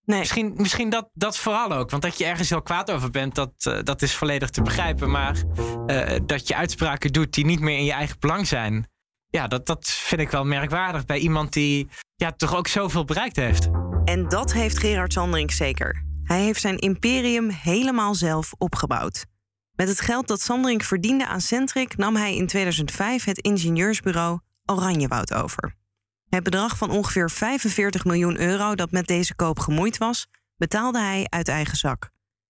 Nee. 0.10 0.20
Misschien, 0.20 0.54
misschien 0.58 0.90
dat, 0.90 1.10
dat 1.14 1.38
vooral 1.38 1.72
ook. 1.72 1.90
Want 1.90 2.04
dat 2.04 2.18
je 2.18 2.26
ergens 2.26 2.50
heel 2.50 2.62
kwaad 2.62 2.92
over 2.92 3.10
bent, 3.10 3.36
dat, 3.36 3.52
uh, 3.68 3.80
dat 3.84 4.02
is 4.02 4.16
volledig 4.16 4.50
te 4.50 4.62
begrijpen. 4.62 5.12
Maar 5.12 5.44
uh, 5.88 6.20
dat 6.26 6.48
je 6.48 6.56
uitspraken 6.56 7.12
doet 7.12 7.34
die 7.34 7.46
niet 7.46 7.60
meer 7.60 7.78
in 7.78 7.86
je 7.86 7.92
eigen 7.92 8.16
belang 8.20 8.48
zijn. 8.48 8.88
Ja, 9.30 9.48
dat, 9.48 9.66
dat 9.66 9.88
vind 9.90 10.22
ik 10.22 10.30
wel 10.30 10.46
merkwaardig 10.46 11.06
bij 11.06 11.18
iemand 11.18 11.54
die 11.54 11.88
ja, 12.16 12.32
toch 12.32 12.56
ook 12.56 12.68
zoveel 12.68 13.06
bereikt 13.06 13.36
heeft. 13.36 13.70
En 14.06 14.30
dat 14.30 14.54
heeft 14.54 14.78
Gerard 14.78 15.14
Sandring 15.14 15.52
zeker. 15.52 16.04
Hij 16.24 16.42
heeft 16.42 16.62
zijn 16.62 16.78
imperium 16.78 17.50
helemaal 17.50 18.16
zelf 18.16 18.54
opgebouwd. 18.58 19.26
Met 19.76 19.88
het 19.88 20.02
geld 20.02 20.28
dat 20.28 20.42
Sandring 20.42 20.86
verdiende 20.86 21.28
aan 21.28 21.42
Centric 21.42 21.98
nam 21.98 22.16
hij 22.16 22.36
in 22.36 22.48
2005 22.48 23.24
het 23.24 23.38
ingenieursbureau 23.38 24.40
Oranjewoud 24.66 25.34
over. 25.34 25.78
Het 26.30 26.44
bedrag 26.44 26.78
van 26.78 26.90
ongeveer 26.90 27.30
45 27.30 28.06
miljoen 28.06 28.40
euro 28.40 28.76
dat 28.76 28.92
met 28.92 29.08
deze 29.08 29.36
koop 29.36 29.60
gemoeid 29.60 29.98
was, 29.98 30.28
betaalde 30.58 31.00
hij 31.00 31.26
uit 31.30 31.48
eigen 31.48 31.78
zak. 31.78 32.10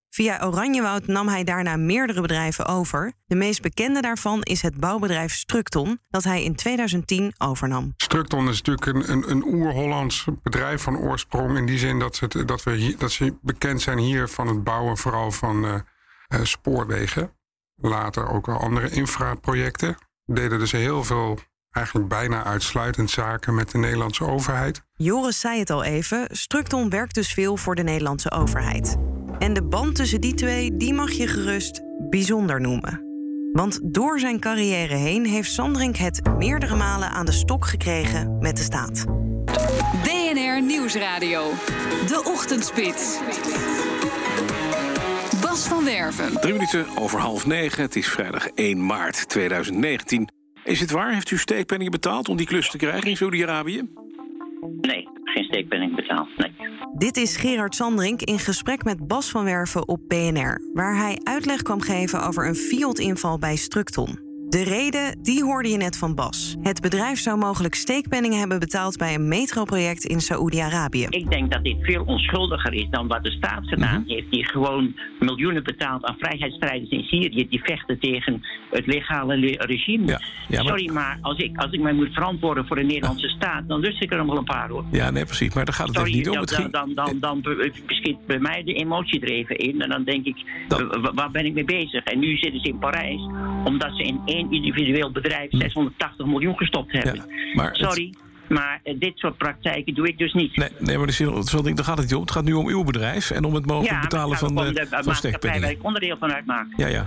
Via 0.09 0.45
Oranjewoud 0.45 1.07
nam 1.07 1.27
hij 1.27 1.43
daarna 1.43 1.75
meerdere 1.75 2.21
bedrijven 2.21 2.65
over. 2.65 3.13
De 3.25 3.35
meest 3.35 3.61
bekende 3.61 4.01
daarvan 4.01 4.41
is 4.41 4.61
het 4.61 4.79
bouwbedrijf 4.79 5.33
Structon, 5.33 5.99
dat 6.09 6.23
hij 6.23 6.43
in 6.43 6.55
2010 6.55 7.33
overnam. 7.37 7.93
Structon 7.97 8.49
is 8.49 8.61
natuurlijk 8.61 8.85
een, 8.85 9.11
een, 9.11 9.29
een 9.31 9.43
oer-Hollands 9.43 10.25
bedrijf 10.43 10.81
van 10.81 10.97
oorsprong. 10.97 11.57
In 11.57 11.65
die 11.65 11.77
zin 11.77 11.99
dat, 11.99 12.19
het, 12.19 12.47
dat, 12.47 12.63
we 12.63 12.95
dat 12.97 13.11
ze 13.11 13.37
bekend 13.41 13.81
zijn 13.81 13.97
hier 13.97 14.27
van 14.27 14.47
het 14.47 14.63
bouwen 14.63 14.97
vooral 14.97 15.31
van 15.31 15.65
uh, 15.65 15.73
uh, 15.73 16.39
spoorwegen. 16.43 17.31
Later 17.75 18.29
ook 18.29 18.47
al 18.47 18.59
andere 18.59 18.89
infraprojecten. 18.89 19.97
Deden 20.25 20.59
dus 20.59 20.71
heel 20.71 21.03
veel 21.03 21.39
eigenlijk 21.71 22.07
bijna 22.07 22.43
uitsluitend 22.43 23.09
zaken 23.09 23.55
met 23.55 23.71
de 23.71 23.77
Nederlandse 23.77 24.23
overheid. 24.23 24.81
Joris 24.95 25.39
zei 25.39 25.59
het 25.59 25.69
al 25.69 25.83
even, 25.83 26.27
Structon 26.31 26.89
werkt 26.89 27.15
dus 27.15 27.33
veel 27.33 27.57
voor 27.57 27.75
de 27.75 27.83
Nederlandse 27.83 28.31
overheid. 28.31 28.97
En 29.39 29.53
de 29.53 29.63
band 29.63 29.95
tussen 29.95 30.21
die 30.21 30.33
twee, 30.33 30.77
die 30.77 30.93
mag 30.93 31.11
je 31.11 31.27
gerust 31.27 31.81
bijzonder 32.09 32.61
noemen. 32.61 33.07
Want 33.51 33.79
door 33.83 34.19
zijn 34.19 34.39
carrière 34.39 34.95
heen 34.95 35.25
heeft 35.25 35.51
Sandring 35.51 35.97
het 35.97 36.21
meerdere 36.37 36.75
malen 36.75 37.09
aan 37.09 37.25
de 37.25 37.31
stok 37.31 37.65
gekregen 37.65 38.37
met 38.39 38.57
de 38.57 38.63
staat. 38.63 39.05
DNR 40.03 40.61
Nieuwsradio. 40.61 41.49
De 42.07 42.21
Ochtendspits. 42.25 43.19
Bas 45.41 45.67
van 45.67 45.83
Werven. 45.83 46.41
Drie 46.41 46.53
minuten 46.53 46.85
over 46.97 47.19
half 47.19 47.45
negen. 47.45 47.81
Het 47.81 47.95
is 47.95 48.07
vrijdag 48.07 48.47
1 48.47 48.85
maart 48.85 49.29
2019. 49.29 50.38
Is 50.69 50.79
het 50.79 50.91
waar? 50.91 51.13
Heeft 51.13 51.31
u 51.31 51.37
steekpenningen 51.37 51.91
betaald 51.91 52.29
om 52.29 52.37
die 52.37 52.45
klus 52.45 52.69
te 52.69 52.77
krijgen 52.77 53.09
in 53.09 53.17
Saudi-Arabië? 53.17 53.89
Nee, 54.81 55.07
geen 55.23 55.43
steekpenning 55.43 55.95
betaald. 55.95 56.27
Nee. 56.37 56.51
Dit 56.97 57.17
is 57.17 57.37
Gerard 57.37 57.75
Sandrink 57.75 58.21
in 58.21 58.39
gesprek 58.39 58.83
met 58.83 59.07
Bas 59.07 59.29
van 59.29 59.43
Werven 59.43 59.87
op 59.87 59.99
BNR, 60.07 60.61
waar 60.73 60.95
hij 60.95 61.19
uitleg 61.23 61.61
kwam 61.61 61.81
geven 61.81 62.23
over 62.23 62.47
een 62.47 62.55
Fiat-inval 62.55 63.39
bij 63.39 63.55
Structon. 63.55 64.28
De 64.49 64.63
reden, 64.63 65.23
die 65.23 65.43
hoorde 65.43 65.69
je 65.69 65.77
net 65.77 65.97
van 65.97 66.15
Bas. 66.15 66.55
Het 66.61 66.81
bedrijf 66.81 67.19
zou 67.19 67.37
mogelijk 67.37 67.75
steekpenningen 67.75 68.39
hebben 68.39 68.59
betaald 68.59 68.97
bij 68.97 69.13
een 69.13 69.27
metroproject 69.27 70.03
in 70.03 70.21
Saoedi-Arabië. 70.21 71.07
Ik 71.09 71.31
denk 71.31 71.51
dat 71.51 71.63
dit 71.63 71.77
veel 71.79 72.03
onschuldiger 72.05 72.73
is 72.73 72.87
dan 72.89 73.07
wat 73.07 73.23
de 73.23 73.31
staat 73.31 73.67
gedaan 73.67 74.01
mhm. 74.01 74.09
heeft. 74.09 74.31
Die 74.31 74.45
gewoon 74.45 74.95
miljoenen 75.19 75.63
betaalt 75.63 76.05
aan 76.05 76.15
vrijheidsstrijders 76.17 76.89
in 76.89 77.03
Syrië. 77.03 77.47
Die 77.49 77.61
vechten 77.63 77.99
tegen 77.99 78.41
het 78.71 78.85
legale 78.85 79.35
regime. 79.57 80.07
Ja, 80.07 80.21
ja, 80.47 80.63
maar... 80.63 80.65
Sorry, 80.65 80.93
maar 80.93 81.17
als 81.21 81.37
ik, 81.37 81.57
als 81.57 81.71
ik 81.71 81.81
mij 81.81 81.93
moet 81.93 82.13
verantwoorden 82.13 82.67
voor 82.67 82.75
de 82.75 82.83
Nederlandse 82.83 83.29
staat, 83.29 83.67
dan 83.67 83.79
lust 83.79 84.01
ik 84.01 84.11
er 84.11 84.17
nog 84.17 84.27
wel 84.27 84.37
een 84.37 84.43
paar 84.43 84.69
hoor. 84.69 84.85
Ja, 84.91 85.11
nee, 85.11 85.25
precies. 85.25 85.53
Maar 85.53 85.65
daar 85.65 85.73
gaat 85.73 85.87
het 85.87 85.97
Sorry, 85.97 86.13
niet 86.13 86.29
om. 86.29 86.37
Het 86.37 86.49
dan, 86.49 86.71
dan, 86.71 86.93
dan, 86.93 87.19
dan, 87.19 87.41
beschiet 87.85 88.25
bij 88.25 88.39
mij 88.39 88.63
de 88.63 88.73
emotie 88.73 89.19
er 89.19 89.31
even 89.31 89.57
in. 89.57 89.81
En 89.81 89.89
dan 89.89 90.03
denk 90.03 90.25
ik, 90.25 90.37
waar 91.13 91.31
ben 91.31 91.45
ik 91.45 91.53
mee 91.53 91.65
bezig? 91.65 92.03
En 92.03 92.19
nu 92.19 92.37
zitten 92.37 92.59
ze 92.59 92.67
in 92.67 92.79
Parijs, 92.79 93.21
omdat 93.63 93.91
ze 93.95 94.03
in 94.03 94.21
één 94.25 94.38
individueel 94.49 95.11
bedrijf 95.11 95.49
680 95.51 96.25
hm. 96.25 96.31
miljoen 96.31 96.57
gestopt 96.57 96.91
hebben. 96.91 97.25
maar 97.53 97.75
Sorry. 97.75 98.13
Maar 98.49 98.79
eh, 98.83 98.99
dit 98.99 99.17
soort 99.17 99.37
praktijken 99.37 99.93
doe 99.93 100.07
ik 100.07 100.17
dus 100.17 100.33
niet. 100.33 100.55
Nee, 100.55 100.69
nee 100.79 100.97
maar 100.97 101.07
daar 101.07 101.85
gaat 101.85 101.97
het 101.97 102.05
niet 102.05 102.15
om. 102.15 102.21
Het 102.21 102.31
gaat 102.31 102.43
nu 102.43 102.53
om 102.53 102.67
uw 102.67 102.83
bedrijf 102.83 103.31
en 103.31 103.43
om 103.43 103.53
het 103.53 103.65
mogelijk 103.65 104.01
betalen 104.01 104.37
van, 104.37 104.55
de, 104.55 104.73
de 104.73 104.87
van 104.89 105.59
waar 105.61 105.71
ik 105.71 105.83
onderdeel 105.83 106.17
van 106.17 106.33
uitmaak. 106.33 106.67
Ja, 106.75 106.87
ja. 106.87 107.05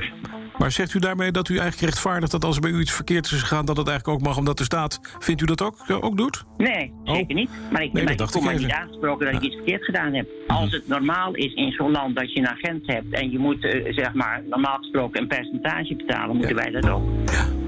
Maar 0.58 0.70
zegt 0.70 0.94
u 0.94 0.98
daarmee 0.98 1.30
dat 1.30 1.48
u 1.48 1.58
eigenlijk 1.58 1.92
rechtvaardigt 1.92 2.32
dat 2.32 2.44
als 2.44 2.56
er 2.56 2.62
bij 2.62 2.70
u 2.70 2.80
iets 2.80 2.92
verkeerd 2.92 3.24
is 3.24 3.40
gegaan... 3.40 3.66
dat 3.66 3.76
het 3.76 3.88
eigenlijk 3.88 4.18
ook 4.18 4.26
mag 4.26 4.36
omdat 4.38 4.58
de 4.58 4.64
staat... 4.64 5.00
Vindt 5.18 5.42
u 5.42 5.44
dat 5.44 5.62
ook, 5.62 5.84
eh, 5.86 6.04
ook 6.04 6.16
doet? 6.16 6.44
Nee, 6.56 6.92
oh. 7.04 7.14
zeker 7.14 7.34
niet. 7.34 7.50
Maar 7.70 7.82
ik, 7.82 7.92
nee, 7.92 8.04
maar 8.04 8.12
ik 8.12 8.26
kom 8.30 8.44
maar 8.44 8.58
niet 8.58 8.70
aangesproken 8.70 9.26
dat 9.26 9.34
ik 9.34 9.42
iets 9.42 9.54
verkeerd 9.54 9.84
gedaan 9.84 10.14
heb. 10.14 10.28
Als 10.46 10.72
het 10.72 10.88
normaal 10.88 11.34
is 11.34 11.54
in 11.54 11.72
zo'n 11.72 11.90
land 11.90 12.16
dat 12.16 12.32
je 12.32 12.38
een 12.38 12.48
agent 12.48 12.86
hebt... 12.86 13.14
en 13.14 13.30
je 13.30 13.38
moet, 13.38 13.64
uh, 13.64 13.92
zeg 13.94 14.14
maar, 14.14 14.42
normaal 14.48 14.76
gesproken 14.76 15.20
een 15.20 15.28
percentage 15.28 15.94
betalen... 15.94 16.36
moeten 16.36 16.56
wij 16.56 16.70
dat 16.70 16.88
ook. 16.88 17.02
Ja 17.26 17.61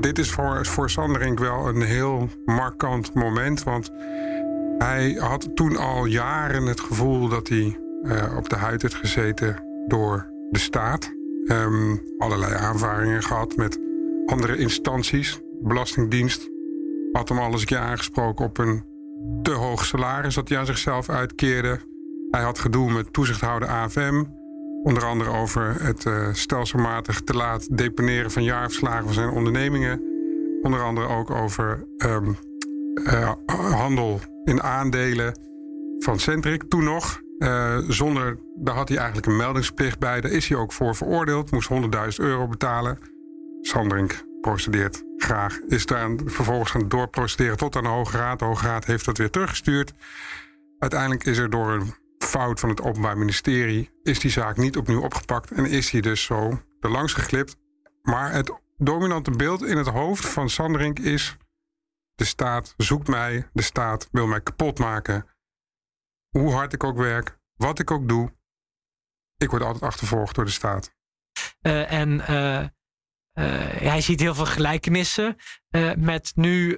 dit 0.00 0.18
is 0.18 0.30
voor, 0.30 0.66
voor 0.66 0.90
Sanderink 0.90 1.38
wel 1.38 1.68
een 1.68 1.82
heel 1.82 2.28
markant 2.44 3.14
moment. 3.14 3.62
Want 3.62 3.90
hij 4.78 5.12
had 5.12 5.56
toen 5.56 5.76
al 5.76 6.04
jaren 6.04 6.66
het 6.66 6.80
gevoel 6.80 7.28
dat 7.28 7.48
hij 7.48 7.80
uh, 8.02 8.36
op 8.36 8.48
de 8.48 8.56
huid 8.56 8.82
had 8.82 8.94
gezeten 8.94 9.64
door 9.86 10.30
de 10.50 10.58
staat. 10.58 11.14
Um, 11.44 12.00
allerlei 12.18 12.54
aanvaringen 12.54 13.22
gehad 13.22 13.56
met 13.56 13.80
andere 14.26 14.56
instanties. 14.56 15.34
De 15.34 15.66
Belastingdienst 15.68 16.50
had 17.12 17.28
hem 17.28 17.38
al 17.38 17.50
eens 17.50 17.60
een 17.60 17.66
keer 17.66 17.78
aangesproken 17.78 18.44
op 18.44 18.58
een 18.58 18.82
te 19.42 19.50
hoog 19.50 19.84
salaris 19.84 20.34
dat 20.34 20.48
hij 20.48 20.58
aan 20.58 20.66
zichzelf 20.66 21.08
uitkeerde. 21.08 21.78
Hij 22.30 22.42
had 22.42 22.58
gedoe 22.58 22.92
met 22.92 23.12
toezichthouder 23.12 23.68
AFM. 23.68 24.24
Onder 24.86 25.04
andere 25.04 25.30
over 25.30 25.82
het 25.82 26.04
uh, 26.04 26.28
stelselmatig 26.32 27.20
te 27.20 27.34
laat 27.34 27.76
deponeren 27.76 28.30
van 28.30 28.44
jaarverslagen 28.44 29.04
van 29.04 29.14
zijn 29.14 29.28
ondernemingen. 29.28 30.02
Onder 30.62 30.82
andere 30.82 31.06
ook 31.06 31.30
over 31.30 31.86
um, 31.96 32.36
uh, 32.94 33.32
handel 33.70 34.20
in 34.44 34.62
aandelen 34.62 35.38
van 35.98 36.18
Centric 36.18 36.62
toen 36.68 36.84
nog. 36.84 37.20
Uh, 37.38 37.78
zonder, 37.88 38.38
daar 38.54 38.74
had 38.74 38.88
hij 38.88 38.96
eigenlijk 38.98 39.26
een 39.26 39.36
meldingsplicht 39.36 39.98
bij. 39.98 40.20
Daar 40.20 40.30
is 40.30 40.48
hij 40.48 40.58
ook 40.58 40.72
voor 40.72 40.94
veroordeeld. 40.94 41.50
Moest 41.50 41.70
100.000 41.72 41.78
euro 42.16 42.46
betalen. 42.46 42.98
Sandring 43.60 44.12
procedeert 44.40 45.04
graag. 45.16 45.58
Is 45.68 45.86
daar 45.86 46.10
vervolgens 46.24 46.70
gaan 46.70 46.88
doorprocederen 46.88 47.56
tot 47.56 47.76
aan 47.76 47.82
de 47.82 47.88
Hoge 47.88 48.16
Raad. 48.16 48.38
De 48.38 48.44
Hoge 48.44 48.66
Raad 48.66 48.84
heeft 48.84 49.04
dat 49.04 49.18
weer 49.18 49.30
teruggestuurd. 49.30 49.92
Uiteindelijk 50.78 51.24
is 51.24 51.38
er 51.38 51.50
door 51.50 51.72
een 51.72 51.94
fout 52.18 52.60
van 52.60 52.68
het 52.68 52.80
Openbaar 52.80 53.18
Ministerie 53.18 53.90
is 54.02 54.18
die 54.18 54.30
zaak 54.30 54.56
niet 54.56 54.76
opnieuw 54.76 55.02
opgepakt 55.02 55.50
en 55.50 55.64
is 55.64 55.90
hij 55.90 56.00
dus 56.00 56.22
zo 56.22 56.62
er 56.80 56.90
langs 56.90 57.12
geglipt. 57.12 57.56
Maar 58.02 58.32
het 58.32 58.60
dominante 58.76 59.30
beeld 59.30 59.62
in 59.62 59.76
het 59.76 59.86
hoofd 59.86 60.26
van 60.26 60.50
Sanderink 60.50 60.98
is: 60.98 61.36
de 62.14 62.24
staat 62.24 62.74
zoekt 62.76 63.08
mij, 63.08 63.50
de 63.52 63.62
staat 63.62 64.08
wil 64.10 64.26
mij 64.26 64.40
kapot 64.40 64.78
maken. 64.78 65.26
Hoe 66.28 66.52
hard 66.52 66.72
ik 66.72 66.84
ook 66.84 66.96
werk, 66.96 67.38
wat 67.56 67.78
ik 67.78 67.90
ook 67.90 68.08
doe, 68.08 68.32
ik 69.36 69.50
word 69.50 69.62
altijd 69.62 69.84
achtervolgd 69.84 70.34
door 70.34 70.44
de 70.44 70.50
staat. 70.50 70.94
Uh, 71.62 71.92
en 71.92 72.10
uh, 72.10 72.60
uh, 72.60 72.68
hij 73.68 74.00
ziet 74.00 74.20
heel 74.20 74.34
veel 74.34 74.46
gelijkenissen 74.46 75.36
met 75.96 76.32
nu 76.34 76.76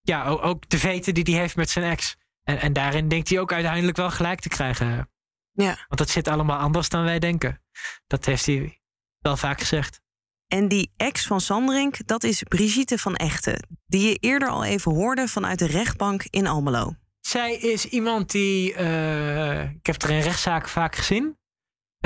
ja, 0.00 0.26
ook 0.26 0.68
de 0.68 0.78
veten 0.78 1.14
die 1.14 1.24
hij 1.24 1.40
heeft 1.42 1.56
met 1.56 1.70
zijn 1.70 1.90
ex. 1.90 2.16
En, 2.42 2.58
en 2.60 2.72
daarin 2.72 3.08
denkt 3.08 3.28
hij 3.28 3.38
ook 3.38 3.52
uiteindelijk 3.52 3.96
wel 3.96 4.10
gelijk 4.10 4.40
te 4.40 4.48
krijgen. 4.48 5.10
Ja. 5.52 5.74
Want 5.74 5.98
dat 5.98 6.08
zit 6.08 6.28
allemaal 6.28 6.58
anders 6.58 6.88
dan 6.88 7.04
wij 7.04 7.18
denken. 7.18 7.62
Dat 8.06 8.24
heeft 8.24 8.46
hij 8.46 8.80
wel 9.18 9.36
vaak 9.36 9.60
gezegd. 9.60 10.00
En 10.46 10.68
die 10.68 10.92
ex 10.96 11.26
van 11.26 11.40
Sandrink, 11.40 12.06
dat 12.06 12.24
is 12.24 12.42
Brigitte 12.42 12.98
van 12.98 13.16
Echten, 13.16 13.66
die 13.86 14.08
je 14.08 14.14
eerder 14.14 14.48
al 14.48 14.64
even 14.64 14.92
hoorde 14.92 15.28
vanuit 15.28 15.58
de 15.58 15.66
rechtbank 15.66 16.24
in 16.24 16.46
Almelo. 16.46 16.94
Zij 17.20 17.56
is 17.56 17.86
iemand 17.86 18.30
die, 18.30 18.74
uh, 18.74 19.70
ik 19.70 19.86
heb 19.86 20.02
er 20.02 20.10
in 20.10 20.20
rechtszaken 20.20 20.68
vaak 20.68 20.96
gezien, 20.96 21.38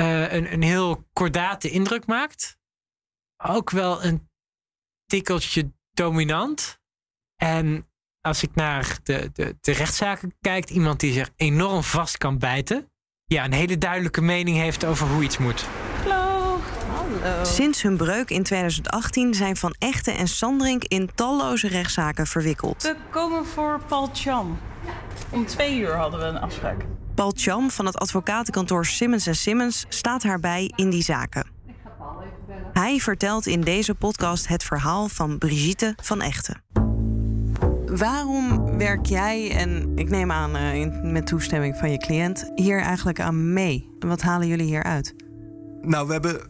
uh, 0.01 0.33
een, 0.33 0.53
een 0.53 0.61
heel 0.61 1.07
kordate 1.13 1.69
indruk 1.69 2.05
maakt. 2.05 2.57
Ook 3.37 3.69
wel 3.69 4.03
een 4.03 4.29
tikkeltje 5.05 5.71
dominant. 5.91 6.79
En 7.35 7.89
als 8.25 8.43
ik 8.43 8.49
naar 8.55 8.97
de, 9.03 9.29
de, 9.33 9.55
de 9.61 9.71
rechtszaken 9.71 10.33
kijk, 10.41 10.69
iemand 10.69 10.99
die 10.99 11.13
zich 11.13 11.29
enorm 11.35 11.83
vast 11.83 12.17
kan 12.17 12.37
bijten. 12.37 12.89
Ja, 13.25 13.45
een 13.45 13.53
hele 13.53 13.77
duidelijke 13.77 14.21
mening 14.21 14.57
heeft 14.57 14.85
over 14.85 15.07
hoe 15.07 15.23
iets 15.23 15.37
moet. 15.37 15.65
Hallo. 16.01 16.59
Hallo. 16.95 17.43
Sinds 17.43 17.81
hun 17.81 17.97
breuk 17.97 18.29
in 18.29 18.43
2018 18.43 19.33
zijn 19.33 19.55
Van 19.55 19.75
Echten 19.79 20.15
en 20.15 20.27
Sandrink 20.27 20.83
in 20.83 21.09
talloze 21.15 21.67
rechtszaken 21.67 22.27
verwikkeld. 22.27 22.83
We 22.83 22.95
komen 23.09 23.45
voor 23.45 23.81
Paul 23.87 24.09
Cham. 24.13 24.59
Om 25.29 25.45
twee 25.45 25.77
uur 25.77 25.95
hadden 25.95 26.19
we 26.19 26.25
een 26.25 26.39
afspraak. 26.39 26.85
Paul 27.15 27.31
Cham 27.35 27.71
van 27.71 27.85
het 27.85 27.97
advocatenkantoor 27.97 28.85
Simmons 28.85 29.41
Simmons 29.41 29.85
staat 29.89 30.23
haar 30.23 30.39
bij 30.39 30.71
in 30.75 30.89
die 30.89 31.03
zaken. 31.03 31.47
Hij 32.73 32.99
vertelt 32.99 33.45
in 33.45 33.61
deze 33.61 33.95
podcast 33.95 34.47
het 34.47 34.63
verhaal 34.63 35.07
van 35.07 35.37
Brigitte 35.37 35.95
van 36.01 36.21
Echten. 36.21 36.63
Waarom 37.97 38.77
werk 38.77 39.05
jij, 39.05 39.51
en 39.51 39.91
ik 39.97 40.09
neem 40.09 40.31
aan 40.31 40.55
in, 40.55 41.11
met 41.11 41.27
toestemming 41.27 41.77
van 41.77 41.91
je 41.91 41.97
cliënt, 41.97 42.51
hier 42.55 42.81
eigenlijk 42.81 43.19
aan 43.19 43.53
mee? 43.53 43.89
Wat 43.99 44.21
halen 44.21 44.47
jullie 44.47 44.65
hieruit? 44.65 45.15
Nou, 45.81 46.07
we 46.07 46.13
hebben 46.13 46.41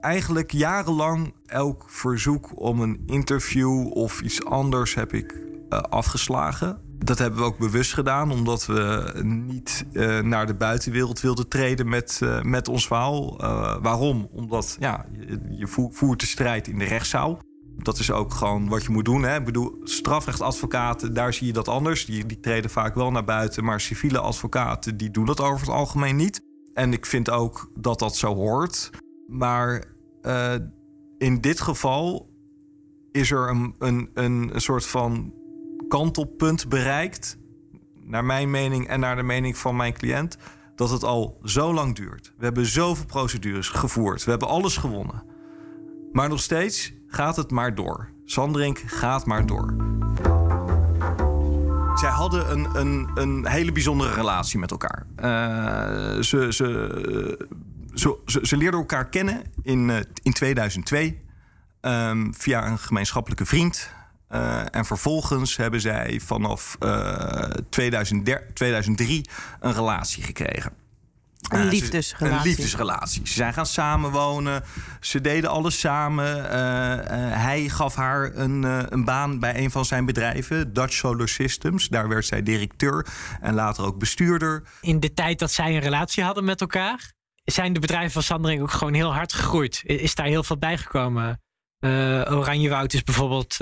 eigenlijk 0.00 0.50
jarenlang 0.50 1.34
elk 1.46 1.84
verzoek 1.86 2.60
om 2.60 2.80
een 2.80 3.00
interview 3.06 3.86
of 3.92 4.20
iets 4.20 4.44
anders 4.44 4.94
heb 4.94 5.12
ik 5.12 5.32
uh, 5.32 5.78
afgeslagen. 5.78 6.80
Dat 6.98 7.18
hebben 7.18 7.40
we 7.40 7.46
ook 7.46 7.58
bewust 7.58 7.94
gedaan, 7.94 8.30
omdat 8.30 8.66
we 8.66 9.12
niet 9.24 9.86
uh, 9.92 10.18
naar 10.20 10.46
de 10.46 10.54
buitenwereld 10.54 11.20
wilden 11.20 11.48
treden 11.48 11.88
met, 11.88 12.20
met 12.42 12.68
ons 12.68 12.86
verhaal. 12.86 13.36
waarom? 13.82 14.28
Omdat 14.32 14.76
ja, 14.80 15.04
je, 15.12 15.40
je 15.48 15.66
voert 15.90 16.20
de 16.20 16.26
strijd 16.26 16.68
in 16.68 16.78
de 16.78 16.84
rechtszaal 16.84 17.40
dat 17.84 17.98
is 17.98 18.10
ook 18.10 18.34
gewoon 18.34 18.68
wat 18.68 18.82
je 18.82 18.90
moet 18.90 19.04
doen. 19.04 19.22
Hè? 19.22 19.36
Ik 19.38 19.44
bedoel, 19.44 19.80
strafrechtadvocaten, 19.82 21.14
daar 21.14 21.34
zie 21.34 21.46
je 21.46 21.52
dat 21.52 21.68
anders. 21.68 22.04
Die, 22.04 22.26
die 22.26 22.40
treden 22.40 22.70
vaak 22.70 22.94
wel 22.94 23.10
naar 23.10 23.24
buiten. 23.24 23.64
Maar 23.64 23.80
civiele 23.80 24.18
advocaten, 24.18 24.96
die 24.96 25.10
doen 25.10 25.26
dat 25.26 25.40
over 25.40 25.60
het 25.60 25.74
algemeen 25.74 26.16
niet. 26.16 26.40
En 26.74 26.92
ik 26.92 27.06
vind 27.06 27.30
ook 27.30 27.70
dat 27.74 27.98
dat 27.98 28.16
zo 28.16 28.34
hoort. 28.34 28.90
Maar 29.26 29.84
uh, 30.22 30.54
in 31.18 31.40
dit 31.40 31.60
geval 31.60 32.30
is 33.12 33.30
er 33.30 33.48
een, 33.48 33.74
een, 33.78 34.10
een, 34.14 34.54
een 34.54 34.60
soort 34.60 34.86
van 34.86 35.34
kantelpunt 35.88 36.68
bereikt. 36.68 37.38
Naar 38.04 38.24
mijn 38.24 38.50
mening 38.50 38.88
en 38.88 39.00
naar 39.00 39.16
de 39.16 39.22
mening 39.22 39.56
van 39.56 39.76
mijn 39.76 39.92
cliënt. 39.92 40.36
Dat 40.74 40.90
het 40.90 41.04
al 41.04 41.38
zo 41.44 41.74
lang 41.74 41.94
duurt. 41.94 42.32
We 42.38 42.44
hebben 42.44 42.66
zoveel 42.66 43.06
procedures 43.06 43.68
gevoerd. 43.68 44.24
We 44.24 44.30
hebben 44.30 44.48
alles 44.48 44.76
gewonnen. 44.76 45.24
Maar 46.12 46.28
nog 46.28 46.40
steeds 46.40 46.92
gaat 47.10 47.36
het 47.36 47.50
maar 47.50 47.74
door. 47.74 48.08
Sandrink 48.24 48.78
gaat 48.86 49.26
maar 49.26 49.46
door. 49.46 49.74
Zij 51.94 52.10
hadden 52.10 52.50
een, 52.50 52.68
een, 52.74 53.10
een 53.14 53.46
hele 53.46 53.72
bijzondere 53.72 54.14
relatie 54.14 54.58
met 54.58 54.70
elkaar. 54.70 55.06
Uh, 55.16 55.24
ze, 56.22 56.52
ze, 56.52 57.46
ze, 57.94 58.18
ze, 58.42 58.56
leerden 58.56 58.80
elkaar 58.80 59.08
kennen 59.08 59.42
in, 59.62 59.88
uh, 59.88 59.96
in 60.22 60.32
2002 60.32 61.20
um, 61.80 62.34
via 62.34 62.66
een 62.66 62.78
gemeenschappelijke 62.78 63.46
vriend. 63.46 63.90
Uh, 64.32 64.74
en 64.74 64.84
vervolgens 64.84 65.56
hebben 65.56 65.80
zij 65.80 66.20
vanaf 66.24 66.76
2003 67.68 69.28
een 69.60 69.72
relatie 69.72 70.22
gekregen. 70.22 70.72
Een 71.52 71.68
liefdesrelatie. 71.68 72.38
Een 72.38 72.42
liefdesrelatie. 72.42 73.26
Ze 73.26 73.32
zijn 73.32 73.52
gaan 73.52 73.66
samenwonen. 73.66 74.62
Ze 75.00 75.20
deden 75.20 75.50
alles 75.50 75.80
samen. 75.80 76.36
Uh, 76.36 76.42
uh, 76.42 77.02
hij 77.42 77.68
gaf 77.68 77.94
haar 77.94 78.34
een, 78.34 78.62
uh, 78.62 78.82
een, 78.88 79.04
baan 79.04 79.38
bij 79.38 79.58
een 79.58 79.70
van 79.70 79.84
zijn 79.84 80.04
bedrijven, 80.04 80.72
Dutch 80.72 80.92
Solar 80.92 81.28
Systems. 81.28 81.88
Daar 81.88 82.08
werd 82.08 82.26
zij 82.26 82.42
directeur 82.42 83.06
en 83.40 83.54
later 83.54 83.84
ook 83.84 83.98
bestuurder. 83.98 84.62
In 84.80 85.00
de 85.00 85.12
tijd 85.12 85.38
dat 85.38 85.50
zij 85.50 85.74
een 85.74 85.80
relatie 85.80 86.22
hadden 86.22 86.44
met 86.44 86.60
elkaar, 86.60 87.12
zijn 87.44 87.72
de 87.72 87.80
bedrijven 87.80 88.12
van 88.12 88.22
Sandring 88.22 88.62
ook 88.62 88.70
gewoon 88.70 88.94
heel 88.94 89.14
hard 89.14 89.32
gegroeid. 89.32 89.82
Is 89.84 90.14
daar 90.14 90.26
heel 90.26 90.42
veel 90.42 90.58
bijgekomen. 90.58 91.42
Oranjewoud 92.28 92.92
is 92.92 93.02
bijvoorbeeld 93.02 93.56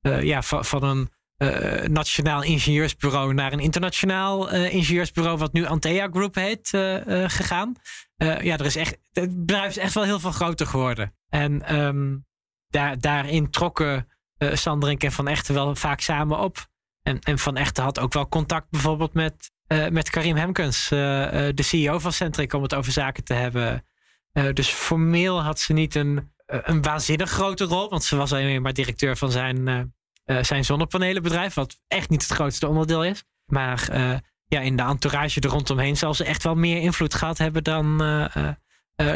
ja, 0.00 0.42
van, 0.42 0.64
van 0.64 0.82
een 0.82 1.10
uh, 1.42 1.88
nationaal 1.88 2.42
ingenieursbureau 2.42 3.34
naar 3.34 3.52
een 3.52 3.60
internationaal 3.60 4.54
uh, 4.54 4.74
ingenieursbureau, 4.74 5.38
wat 5.38 5.52
nu 5.52 5.66
Antea 5.66 6.08
Group 6.10 6.34
heet, 6.34 6.72
uh, 6.72 6.94
gegaan. 7.26 7.74
ja, 8.16 8.58
er 8.58 8.64
is 8.64 8.76
echt, 8.76 8.98
het 9.12 9.40
bedrijf 9.40 9.68
is 9.68 9.78
echt 9.78 9.94
wel 9.94 10.04
heel 10.04 10.20
veel 10.20 10.32
groter 10.32 10.66
geworden. 10.66 11.14
En 11.28 11.76
um, 11.76 12.26
daar, 12.68 13.00
daarin 13.00 13.50
trokken 13.50 14.08
Sanderink 14.38 15.02
en 15.02 15.12
Van 15.12 15.28
Echten 15.28 15.54
wel 15.54 15.76
vaak 15.76 16.00
samen 16.00 16.38
op. 16.38 16.66
En, 17.02 17.18
en 17.18 17.38
Van 17.38 17.56
Echten 17.56 17.84
had 17.84 17.98
ook 17.98 18.12
wel 18.12 18.28
contact 18.28 18.70
bijvoorbeeld 18.70 19.14
met, 19.14 19.50
met 19.90 20.10
Karim 20.10 20.36
Hemkens, 20.36 20.88
de 20.88 21.52
CEO 21.56 21.98
van 21.98 22.12
Centric, 22.12 22.52
om 22.52 22.62
het 22.62 22.74
over 22.74 22.92
zaken 22.92 23.24
te 23.24 23.34
hebben. 23.34 23.84
dus 24.52 24.68
formeel 24.68 25.42
had 25.42 25.60
ze 25.60 25.72
niet 25.72 25.94
een, 25.94 26.32
een 26.46 26.82
waanzinnig 26.82 27.30
grote 27.30 27.64
rol, 27.64 27.90
want 27.90 28.04
ze 28.04 28.16
was 28.16 28.32
alleen 28.32 28.62
maar 28.62 28.72
directeur 28.72 29.16
van 29.16 29.30
zijn 29.30 29.92
uh, 30.26 30.42
zijn 30.42 30.64
zonnepanelenbedrijf, 30.64 31.54
wat 31.54 31.78
echt 31.88 32.10
niet 32.10 32.22
het 32.22 32.32
grootste 32.32 32.68
onderdeel 32.68 33.04
is. 33.04 33.24
Maar 33.46 33.88
uh, 33.92 34.14
ja, 34.46 34.60
in 34.60 34.76
de 34.76 34.82
entourage 34.82 35.40
er 35.40 35.50
rondomheen 35.50 35.96
zal 35.96 36.14
ze 36.14 36.24
echt 36.24 36.42
wel 36.42 36.54
meer 36.54 36.80
invloed 36.80 37.14
gehad 37.14 37.38
hebben 37.38 37.64
dan, 37.64 38.02
uh, 38.02 38.52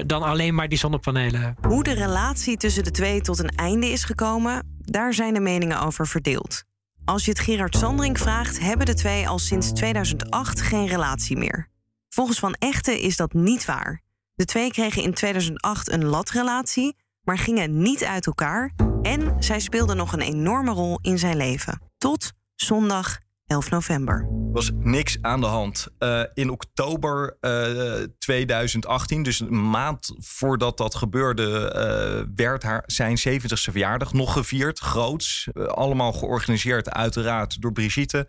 dan 0.07 0.23
alleen 0.23 0.55
maar 0.55 0.69
die 0.69 0.79
zonnepanelen. 0.79 1.57
Hoe 1.61 1.83
de 1.83 1.95
relatie 1.95 2.57
tussen 2.57 2.85
de 2.85 2.91
twee 2.91 3.21
tot 3.21 3.39
een 3.39 3.57
einde 3.57 3.87
is 3.87 4.05
gekomen, 4.05 4.77
daar 4.79 5.15
zijn 5.15 5.35
de 5.35 5.41
meningen 5.41 5.81
over 5.81 6.07
verdeeld. 6.07 6.65
Als 7.05 7.25
je 7.25 7.31
het 7.31 7.41
Gerard 7.41 7.77
Sandring 7.77 8.19
vraagt, 8.19 8.61
hebben 8.61 8.87
de 8.87 8.95
twee 8.95 9.29
al 9.29 9.39
sinds 9.39 9.73
2008 9.73 10.61
geen 10.61 10.87
relatie 10.87 11.37
meer. 11.37 11.69
Volgens 12.09 12.39
Van 12.39 12.55
Echten 12.59 13.01
is 13.01 13.17
dat 13.17 13.33
niet 13.33 13.65
waar. 13.65 14.03
De 14.35 14.45
twee 14.45 14.71
kregen 14.71 15.03
in 15.03 15.15
2008 15.15 15.91
een 15.91 16.05
latrelatie, 16.05 16.97
maar 17.27 17.39
gingen 17.39 17.83
niet 17.83 18.05
uit 18.05 18.27
elkaar 18.27 18.73
en 19.03 19.37
zij 19.39 19.61
speelde 19.61 19.95
nog 19.95 20.13
een 20.13 20.21
enorme 20.21 20.73
rol 20.73 20.99
in 21.03 21.19
zijn 21.19 21.37
leven. 21.37 21.81
Tot 21.99 22.33
zondag 22.55 23.19
11 23.47 23.71
november. 23.71 24.21
Er 24.21 24.53
was 24.53 24.71
niks 24.75 25.19
aan 25.21 25.41
de 25.41 25.47
hand. 25.47 25.89
Uh, 25.99 26.23
in 26.35 26.51
oktober 26.51 27.37
uh, 27.41 28.03
eh, 28.03 28.09
2018, 28.19 29.23
dus 29.23 29.41
een 29.41 29.71
maand 29.71 30.15
voordat 30.19 30.77
dat 30.77 30.95
gebeurde, 30.95 31.73
uh, 31.77 32.35
werd 32.35 32.63
haar, 32.63 32.83
zijn 32.87 33.19
70ste 33.19 33.71
verjaardag 33.71 34.13
nog 34.13 34.33
gevierd. 34.33 34.79
Groots. 34.79 35.49
allemaal 35.55 36.13
georganiseerd, 36.13 36.91
uiteraard, 36.91 37.61
door 37.63 37.73
Brigitte. 37.73 38.29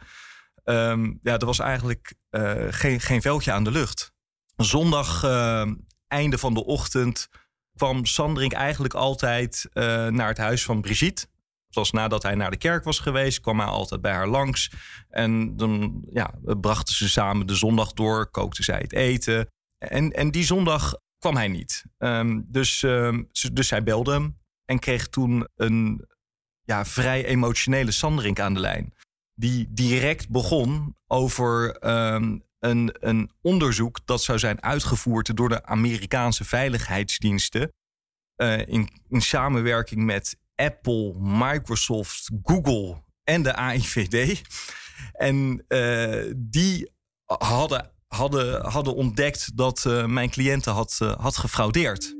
Um, 0.63 1.19
ja, 1.21 1.37
er 1.37 1.45
was 1.45 1.59
eigenlijk 1.59 2.13
geen, 2.69 2.99
geen 2.99 3.21
veldje 3.21 3.51
aan 3.51 3.63
de 3.63 3.71
lucht. 3.71 4.11
Zondag, 4.55 5.23
einde 6.07 6.37
van 6.37 6.53
de 6.53 6.65
ochtend 6.65 7.29
kwam 7.77 8.05
Sandring 8.05 8.53
eigenlijk 8.53 8.93
altijd 8.93 9.69
uh, 9.73 9.83
naar 10.07 10.27
het 10.27 10.37
huis 10.37 10.63
van 10.63 10.81
Brigitte. 10.81 11.27
Zoals 11.67 11.91
nadat 11.91 12.23
hij 12.23 12.35
naar 12.35 12.51
de 12.51 12.57
kerk 12.57 12.83
was 12.83 12.99
geweest, 12.99 13.39
kwam 13.39 13.59
hij 13.59 13.67
altijd 13.67 14.01
bij 14.01 14.13
haar 14.13 14.27
langs. 14.27 14.71
En 15.09 15.57
dan 15.57 16.03
ja, 16.13 16.33
brachten 16.43 16.95
ze 16.95 17.09
samen 17.09 17.47
de 17.47 17.55
zondag 17.55 17.93
door, 17.93 18.31
kookten 18.31 18.63
zij 18.63 18.79
het 18.79 18.93
eten. 18.93 19.47
En, 19.77 20.11
en 20.11 20.31
die 20.31 20.43
zondag 20.43 20.95
kwam 21.17 21.35
hij 21.35 21.47
niet. 21.47 21.85
Um, 21.97 22.45
dus, 22.47 22.81
um, 22.81 23.29
dus 23.53 23.67
zij 23.67 23.83
belde 23.83 24.11
hem 24.11 24.37
en 24.65 24.79
kreeg 24.79 25.07
toen 25.07 25.47
een 25.55 26.07
ja, 26.61 26.85
vrij 26.85 27.25
emotionele 27.25 27.91
Sandring 27.91 28.39
aan 28.39 28.53
de 28.53 28.59
lijn. 28.59 28.93
Die 29.33 29.67
direct 29.69 30.29
begon 30.29 30.95
over 31.07 31.77
um, 32.13 32.43
een, 32.59 32.95
een 32.99 33.31
onderzoek 33.41 33.99
dat 34.05 34.23
zou 34.23 34.39
zijn 34.39 34.63
uitgevoerd 34.63 35.35
door 35.35 35.49
de 35.49 35.65
Amerikaanse 35.65 36.43
veiligheidsdiensten. 36.43 37.73
Uh, 38.37 38.67
in, 38.67 38.89
in 39.09 39.21
samenwerking 39.21 40.05
met 40.05 40.37
Apple, 40.55 41.13
Microsoft, 41.19 42.29
Google 42.43 43.03
en 43.23 43.43
de 43.43 43.55
AIVD. 43.55 44.41
En 45.13 45.65
uh, 45.67 46.33
die 46.37 46.91
hadden, 47.25 47.91
hadden, 48.07 48.65
hadden 48.65 48.95
ontdekt 48.95 49.57
dat 49.57 49.83
uh, 49.87 50.05
mijn 50.05 50.29
cliënten 50.29 50.73
had, 50.73 50.97
had 51.17 51.37
gefraudeerd. 51.37 52.15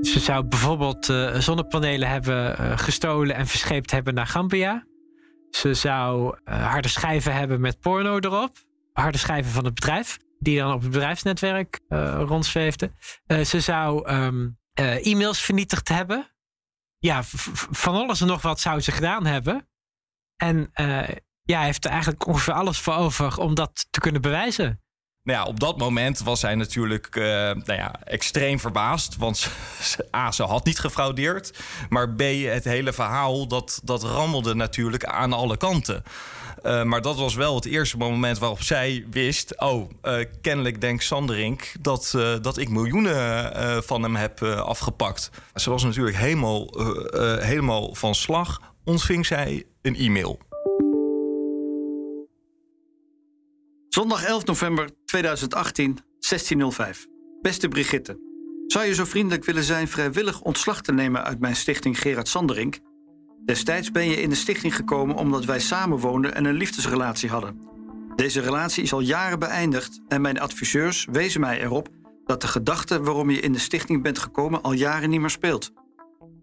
Ze 0.00 0.20
zou 0.20 0.44
bijvoorbeeld 0.44 1.04
zonnepanelen 1.42 2.08
hebben 2.08 2.78
gestolen 2.78 3.36
en 3.36 3.46
verscheept 3.46 3.90
hebben 3.90 4.14
naar 4.14 4.26
Gambia. 4.26 4.86
Ze 5.50 5.74
zou 5.74 6.36
harde 6.44 6.88
schijven 6.88 7.34
hebben 7.34 7.60
met 7.60 7.80
porno 7.80 8.18
erop 8.18 8.66
harde 9.00 9.18
schijven 9.18 9.52
van 9.52 9.64
het 9.64 9.74
bedrijf. 9.74 10.18
Die 10.38 10.58
dan 10.58 10.72
op 10.72 10.82
het 10.82 10.90
bedrijfsnetwerk 10.90 11.80
uh, 11.88 12.22
rondzweefde. 12.26 12.92
Uh, 13.26 13.44
ze 13.44 13.60
zou 13.60 14.12
um, 14.12 14.58
uh, 14.80 15.06
e-mails 15.06 15.40
vernietigd 15.40 15.88
hebben. 15.88 16.34
Ja, 16.98 17.22
van 17.70 17.94
alles 17.94 18.20
en 18.20 18.26
nog 18.26 18.42
wat 18.42 18.60
zou 18.60 18.80
ze 18.80 18.92
gedaan 18.92 19.26
hebben. 19.26 19.68
En 20.36 20.70
ja, 21.42 21.56
hij 21.56 21.64
heeft 21.64 21.84
er 21.84 21.90
eigenlijk 21.90 22.26
ongeveer 22.26 22.54
alles 22.54 22.78
voor 22.78 22.94
over 22.94 23.38
om 23.38 23.54
dat 23.54 23.86
te 23.90 24.00
kunnen 24.00 24.20
bewijzen. 24.20 24.82
Nou 25.28 25.46
op 25.46 25.60
dat 25.60 25.78
moment 25.78 26.18
was 26.18 26.42
hij 26.42 26.54
natuurlijk 26.54 27.16
uh, 27.16 27.24
nou 27.24 27.62
ja, 27.64 27.94
extreem 28.04 28.60
verbaasd. 28.60 29.16
Want 29.16 29.50
A, 30.16 30.30
ze 30.30 30.42
had 30.42 30.64
niet 30.64 30.78
gefraudeerd. 30.78 31.58
Maar 31.88 32.10
B, 32.10 32.20
het 32.44 32.64
hele 32.64 32.92
verhaal, 32.92 33.46
dat, 33.48 33.80
dat 33.84 34.02
rammelde 34.02 34.54
natuurlijk 34.54 35.04
aan 35.04 35.32
alle 35.32 35.56
kanten. 35.56 36.02
Uh, 36.62 36.82
maar 36.82 37.02
dat 37.02 37.18
was 37.18 37.34
wel 37.34 37.54
het 37.54 37.64
eerste 37.64 37.96
moment 37.96 38.38
waarop 38.38 38.62
zij 38.62 39.04
wist... 39.10 39.60
oh, 39.60 39.90
uh, 40.02 40.24
kennelijk 40.40 40.80
denkt 40.80 41.04
Sanderink 41.04 41.72
dat, 41.80 42.10
dat 42.42 42.58
ik 42.58 42.68
miljoenen 42.68 43.82
van 43.84 44.02
hem 44.02 44.16
heb 44.16 44.42
afgepakt. 44.42 45.30
Ze 45.54 45.70
was 45.70 45.84
natuurlijk 45.84 46.16
helemaal, 46.16 46.68
helemaal 47.40 47.94
van 47.94 48.14
slag. 48.14 48.60
Ontving 48.84 49.26
zij 49.26 49.64
een 49.82 49.96
e-mail. 49.96 50.38
Zondag 53.98 54.24
11 54.24 54.44
november 54.44 54.90
2018, 55.04 55.98
1605. 56.18 57.06
Beste 57.42 57.68
Brigitte, 57.68 58.18
zou 58.66 58.84
je 58.84 58.94
zo 58.94 59.04
vriendelijk 59.04 59.44
willen 59.44 59.62
zijn 59.62 59.88
vrijwillig 59.88 60.40
ontslag 60.40 60.82
te 60.82 60.92
nemen 60.92 61.24
uit 61.24 61.40
mijn 61.40 61.56
stichting 61.56 62.00
Gerard 62.00 62.28
Sanderink? 62.28 62.78
Destijds 63.44 63.90
ben 63.90 64.08
je 64.08 64.20
in 64.20 64.28
de 64.28 64.34
stichting 64.34 64.76
gekomen 64.76 65.16
omdat 65.16 65.44
wij 65.44 65.60
samenwoonden 65.60 66.34
en 66.34 66.44
een 66.44 66.54
liefdesrelatie 66.54 67.28
hadden. 67.28 67.60
Deze 68.16 68.40
relatie 68.40 68.82
is 68.82 68.92
al 68.92 69.00
jaren 69.00 69.38
beëindigd 69.38 70.00
en 70.08 70.20
mijn 70.20 70.40
adviseurs 70.40 71.06
wezen 71.10 71.40
mij 71.40 71.60
erop 71.60 71.88
dat 72.24 72.40
de 72.40 72.48
gedachte 72.48 73.02
waarom 73.02 73.30
je 73.30 73.40
in 73.40 73.52
de 73.52 73.58
stichting 73.58 74.02
bent 74.02 74.18
gekomen 74.18 74.62
al 74.62 74.72
jaren 74.72 75.10
niet 75.10 75.20
meer 75.20 75.30
speelt. 75.30 75.72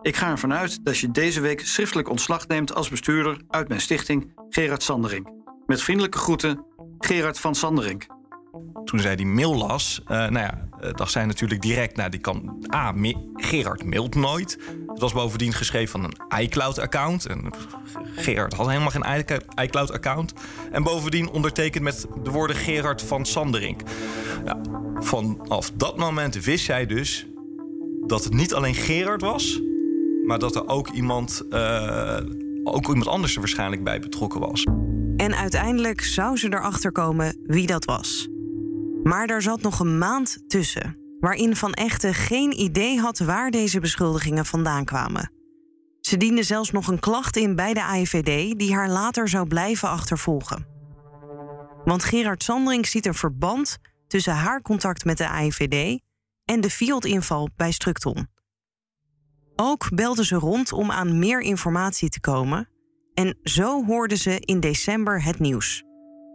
Ik 0.01 0.15
ga 0.15 0.29
ervan 0.29 0.53
uit 0.53 0.85
dat 0.85 0.97
je 0.97 1.11
deze 1.11 1.41
week 1.41 1.65
schriftelijk 1.65 2.09
ontslag 2.09 2.47
neemt 2.47 2.73
als 2.73 2.89
bestuurder 2.89 3.41
uit 3.49 3.67
mijn 3.67 3.81
stichting 3.81 4.33
Gerard 4.49 4.83
Sandering. 4.83 5.43
Met 5.65 5.81
vriendelijke 5.81 6.17
groeten, 6.17 6.65
Gerard 7.05 7.39
van 7.39 7.55
Sandering. 7.55 8.07
Toen 8.85 8.99
zij 8.99 9.15
die 9.15 9.25
mail 9.25 9.55
las, 9.55 10.01
uh, 10.03 10.07
nou 10.07 10.33
ja, 10.33 10.67
uh, 10.81 10.93
dacht 10.93 11.11
zij 11.11 11.25
natuurlijk 11.25 11.61
direct... 11.61 11.95
nou, 11.95 12.09
die 12.09 12.19
kan... 12.19 12.65
A, 12.75 12.93
Gerard 13.33 13.83
mailt 13.83 14.15
nooit. 14.15 14.59
Het 14.87 14.99
was 14.99 15.13
bovendien 15.13 15.53
geschreven 15.53 16.01
van 16.01 16.03
een 16.03 16.41
iCloud-account. 16.41 17.25
En 17.25 17.51
Gerard 18.15 18.53
had 18.53 18.67
helemaal 18.67 18.89
geen 18.89 19.25
iCloud-account. 19.61 20.33
En 20.71 20.83
bovendien 20.83 21.29
ondertekend 21.29 21.83
met 21.83 22.07
de 22.23 22.31
woorden 22.31 22.55
Gerard 22.55 23.01
van 23.01 23.25
Sanderink. 23.25 23.81
Ja, 24.45 24.61
vanaf 24.99 25.71
dat 25.71 25.97
moment 25.97 26.43
wist 26.43 26.65
zij 26.65 26.85
dus 26.85 27.27
dat 28.07 28.23
het 28.23 28.33
niet 28.33 28.53
alleen 28.53 28.75
Gerard 28.75 29.21
was... 29.21 29.61
maar 30.25 30.39
dat 30.39 30.55
er 30.55 30.67
ook 30.67 30.89
iemand, 30.89 31.45
uh, 31.49 32.19
ook 32.63 32.87
iemand 32.87 33.07
anders 33.07 33.33
er 33.33 33.39
waarschijnlijk 33.39 33.83
bij 33.83 33.99
betrokken 33.99 34.39
was. 34.39 34.65
En 35.17 35.35
uiteindelijk 35.35 36.01
zou 36.01 36.37
ze 36.37 36.47
erachter 36.47 36.91
komen 36.91 37.37
wie 37.43 37.67
dat 37.67 37.85
was. 37.85 38.27
Maar 39.03 39.27
daar 39.27 39.41
zat 39.41 39.61
nog 39.61 39.79
een 39.79 39.97
maand 39.97 40.49
tussen, 40.49 40.97
waarin 41.19 41.55
Van 41.55 41.73
Echten 41.73 42.13
geen 42.13 42.59
idee 42.59 42.99
had 42.99 43.19
waar 43.19 43.51
deze 43.51 43.79
beschuldigingen 43.79 44.45
vandaan 44.45 44.85
kwamen. 44.85 45.31
Ze 45.99 46.17
diende 46.17 46.43
zelfs 46.43 46.71
nog 46.71 46.87
een 46.87 46.99
klacht 46.99 47.37
in 47.37 47.55
bij 47.55 47.73
de 47.73 47.83
AIVD 47.83 48.59
die 48.59 48.73
haar 48.73 48.89
later 48.89 49.29
zou 49.29 49.47
blijven 49.47 49.89
achtervolgen. 49.89 50.67
Want 51.85 52.03
Gerard 52.03 52.43
Sandring 52.43 52.87
ziet 52.87 53.05
een 53.05 53.13
verband 53.13 53.77
tussen 54.07 54.33
haar 54.33 54.61
contact 54.61 55.05
met 55.05 55.17
de 55.17 55.27
AIVD 55.27 56.01
en 56.45 56.61
de 56.61 56.69
Fiat-inval 56.69 57.49
bij 57.55 57.71
Structon. 57.71 58.27
Ook 59.55 59.95
belde 59.95 60.25
ze 60.25 60.35
rond 60.35 60.71
om 60.71 60.91
aan 60.91 61.19
meer 61.19 61.41
informatie 61.41 62.09
te 62.09 62.19
komen. 62.19 62.69
En 63.15 63.37
zo 63.43 63.85
hoorden 63.85 64.17
ze 64.17 64.39
in 64.39 64.59
december 64.59 65.23
het 65.23 65.39
nieuws 65.39 65.83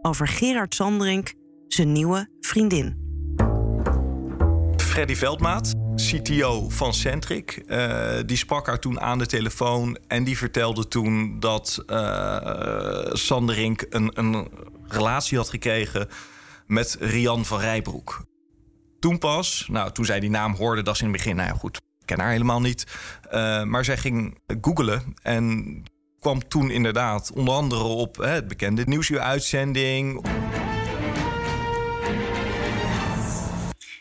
over 0.01 0.27
Gerard 0.27 0.75
Sandring 0.75 1.33
zijn 1.67 1.91
nieuwe 1.91 2.29
vriendin. 2.39 2.99
Freddy 4.77 5.15
Veldmaat, 5.15 5.73
CTO 5.95 6.69
van 6.69 6.93
Centric, 6.93 7.63
uh, 7.65 8.13
die 8.25 8.37
sprak 8.37 8.67
haar 8.67 8.79
toen 8.79 8.99
aan 8.99 9.17
de 9.17 9.25
telefoon 9.25 9.97
en 10.07 10.23
die 10.23 10.37
vertelde 10.37 10.87
toen 10.87 11.39
dat 11.39 11.83
uh, 11.87 13.09
Sanderink 13.11 13.85
een, 13.89 14.11
een 14.13 14.47
relatie 14.87 15.37
had 15.37 15.49
gekregen 15.49 16.07
met 16.67 16.97
Rian 16.99 17.45
van 17.45 17.59
Rijbroek. 17.59 18.25
Toen 18.99 19.17
pas, 19.17 19.67
nou, 19.71 19.91
toen 19.91 20.05
zij 20.05 20.19
die 20.19 20.29
naam 20.29 20.55
hoorde, 20.55 20.81
dat 20.81 20.97
ze 20.97 21.03
in 21.03 21.09
het 21.09 21.17
begin, 21.17 21.35
nou 21.35 21.47
ja, 21.47 21.55
goed, 21.55 21.81
ken 22.05 22.19
haar 22.19 22.31
helemaal 22.31 22.61
niet. 22.61 22.85
Uh, 23.25 23.63
maar 23.63 23.85
zij 23.85 23.97
ging 23.97 24.39
googelen 24.61 25.13
en 25.21 25.83
kwam 26.21 26.47
toen 26.47 26.71
inderdaad 26.71 27.31
onder 27.35 27.53
andere 27.53 27.83
op 27.83 28.17
hè, 28.17 28.27
het 28.27 28.47
bekende 28.47 28.83
nieuwsuur-uitzending. 28.85 30.25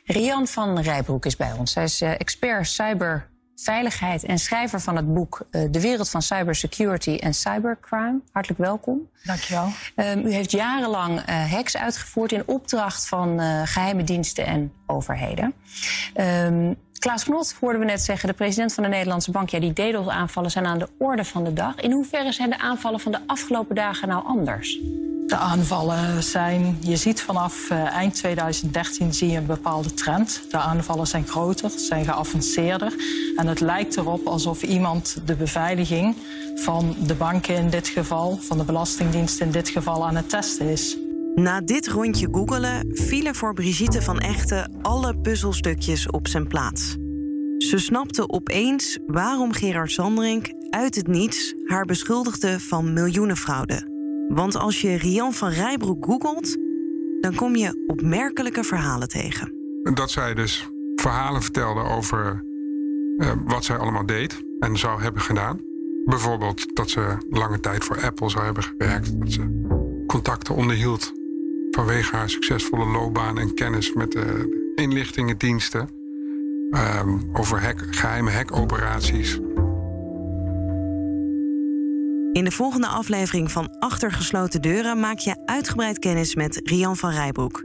Rian 0.04 0.46
van 0.46 0.80
Rijbroek 0.80 1.26
is 1.26 1.36
bij 1.36 1.52
ons. 1.52 1.72
Zij 1.72 1.84
is 1.84 2.02
uh, 2.02 2.10
expert 2.10 2.66
cyberveiligheid 2.66 4.24
en 4.24 4.38
schrijver 4.38 4.80
van 4.80 4.96
het 4.96 5.14
boek 5.14 5.46
uh, 5.50 5.62
De 5.70 5.80
wereld 5.80 6.10
van 6.10 6.22
cybersecurity 6.22 7.16
en 7.16 7.34
cybercrime. 7.34 8.20
Hartelijk 8.32 8.60
welkom. 8.60 9.08
Dankjewel. 9.24 9.68
Um, 9.96 10.26
u 10.26 10.32
heeft 10.32 10.50
jarenlang 10.50 11.28
uh, 11.28 11.52
hacks 11.52 11.76
uitgevoerd 11.76 12.32
in 12.32 12.42
opdracht 12.46 13.08
van 13.08 13.40
geheime 13.66 14.04
diensten 14.04 14.46
en 14.46 14.72
overheden. 14.86 15.54
Um, 16.14 16.76
Klaas 17.00 17.24
Knot 17.24 17.54
hoorden 17.60 17.80
we 17.80 17.86
net 17.86 18.00
zeggen, 18.00 18.28
de 18.28 18.34
president 18.34 18.74
van 18.74 18.82
de 18.82 18.88
Nederlandse 18.88 19.30
Bank... 19.30 19.48
ja, 19.48 19.60
die 19.60 19.72
DDoS-aanvallen 19.72 20.50
zijn 20.50 20.66
aan 20.66 20.78
de 20.78 20.88
orde 20.96 21.24
van 21.24 21.44
de 21.44 21.52
dag. 21.52 21.74
In 21.76 21.92
hoeverre 21.92 22.32
zijn 22.32 22.50
de 22.50 22.58
aanvallen 22.58 23.00
van 23.00 23.12
de 23.12 23.18
afgelopen 23.26 23.74
dagen 23.74 24.08
nou 24.08 24.24
anders? 24.24 24.78
De 25.26 25.36
aanvallen 25.36 26.22
zijn, 26.22 26.78
je 26.80 26.96
ziet 26.96 27.22
vanaf 27.22 27.70
uh, 27.70 27.86
eind 27.86 28.14
2013 28.14 29.14
zie 29.14 29.30
je 29.30 29.36
een 29.36 29.46
bepaalde 29.46 29.94
trend. 29.94 30.42
De 30.50 30.56
aanvallen 30.56 31.06
zijn 31.06 31.26
groter, 31.26 31.70
zijn 31.70 32.04
geavanceerder. 32.04 32.94
En 33.36 33.46
het 33.46 33.60
lijkt 33.60 33.96
erop 33.96 34.26
alsof 34.26 34.62
iemand 34.62 35.16
de 35.26 35.34
beveiliging 35.34 36.16
van 36.54 36.96
de 36.98 37.14
banken 37.14 37.56
in 37.56 37.70
dit 37.70 37.88
geval... 37.88 38.36
van 38.40 38.58
de 38.58 38.64
Belastingdienst 38.64 39.40
in 39.40 39.50
dit 39.50 39.68
geval 39.68 40.06
aan 40.06 40.16
het 40.16 40.28
testen 40.28 40.68
is. 40.68 40.96
Na 41.34 41.60
dit 41.60 41.88
rondje 41.88 42.28
googelen 42.30 42.86
vielen 42.88 43.34
voor 43.34 43.54
Brigitte 43.54 44.02
van 44.02 44.18
Echten 44.18 44.78
alle 44.82 45.20
puzzelstukjes 45.20 46.10
op 46.10 46.28
zijn 46.28 46.46
plaats. 46.46 46.96
Ze 47.58 47.78
snapte 47.78 48.28
opeens 48.28 48.98
waarom 49.06 49.52
Gerard 49.52 49.90
Sandring 49.90 50.54
uit 50.70 50.94
het 50.94 51.06
niets 51.06 51.54
haar 51.64 51.84
beschuldigde 51.84 52.60
van 52.60 52.92
miljoenenfraude. 52.92 53.88
Want 54.28 54.56
als 54.56 54.80
je 54.80 54.96
Rian 54.96 55.32
van 55.32 55.48
Rijbroek 55.48 56.04
googelt, 56.04 56.56
dan 57.20 57.34
kom 57.34 57.56
je 57.56 57.84
opmerkelijke 57.86 58.64
verhalen 58.64 59.08
tegen. 59.08 59.52
Dat 59.94 60.10
zij 60.10 60.34
dus 60.34 60.70
verhalen 60.94 61.42
vertelde 61.42 61.80
over 61.80 62.44
uh, 63.16 63.32
wat 63.44 63.64
zij 63.64 63.76
allemaal 63.76 64.06
deed 64.06 64.42
en 64.58 64.78
zou 64.78 65.02
hebben 65.02 65.22
gedaan. 65.22 65.60
Bijvoorbeeld 66.04 66.76
dat 66.76 66.90
ze 66.90 67.16
lange 67.30 67.60
tijd 67.60 67.84
voor 67.84 68.02
Apple 68.02 68.30
zou 68.30 68.44
hebben 68.44 68.62
gewerkt. 68.62 69.20
Dat 69.20 69.32
ze 69.32 69.68
contacten 70.06 70.54
onderhield 70.54 71.12
vanwege 71.70 72.16
haar 72.16 72.30
succesvolle 72.30 72.84
loopbaan 72.84 73.38
en 73.38 73.54
kennis 73.54 73.92
met 73.92 74.12
de 74.12 74.58
inlichtingendiensten. 74.74 75.88
Um, 76.70 77.30
over 77.32 77.76
geheime 77.90 78.30
hackoperaties. 78.30 79.38
In 82.32 82.44
de 82.44 82.50
volgende 82.50 82.86
aflevering 82.86 83.52
van 83.52 83.76
Achter 83.78 84.12
gesloten 84.12 84.62
deuren 84.62 85.00
maak 85.00 85.18
je 85.18 85.42
uitgebreid 85.44 85.98
kennis 85.98 86.34
met 86.34 86.60
Rian 86.64 86.96
van 86.96 87.10
Rijbroek. 87.10 87.64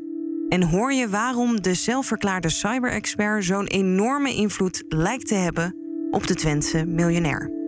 En 0.50 0.64
hoor 0.64 0.94
je 0.94 1.10
waarom 1.10 1.62
de 1.62 1.74
zelfverklaarde 1.74 2.50
cyberexpert 2.50 3.44
zo'n 3.44 3.68
enorme 3.68 4.34
invloed 4.34 4.84
lijkt 4.88 5.28
te 5.28 5.36
hebben 5.36 5.76
op 6.12 6.28
de 6.28 6.36
Twentse 6.36 6.86
miljonair. 6.86 7.65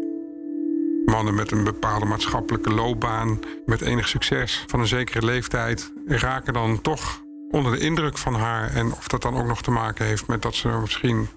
Mannen 1.12 1.36
met 1.36 1.52
een 1.52 1.64
bepaalde 1.64 2.06
maatschappelijke 2.06 2.74
loopbaan, 2.74 3.40
met 3.66 3.82
enig 3.82 4.08
succes 4.08 4.64
van 4.68 4.80
een 4.80 4.88
zekere 4.88 5.26
leeftijd, 5.26 5.94
raken 6.06 6.54
dan 6.54 6.82
toch 6.82 7.24
onder 7.50 7.72
de 7.72 7.80
indruk 7.80 8.18
van 8.18 8.34
haar. 8.34 8.70
En 8.74 8.92
of 8.92 9.08
dat 9.08 9.22
dan 9.22 9.36
ook 9.36 9.48
nog 9.48 9.62
te 9.62 9.72
maken 9.72 10.06
heeft 10.06 10.28
met 10.28 10.42
dat 10.42 10.56
ze 10.56 10.68
misschien 10.68 11.28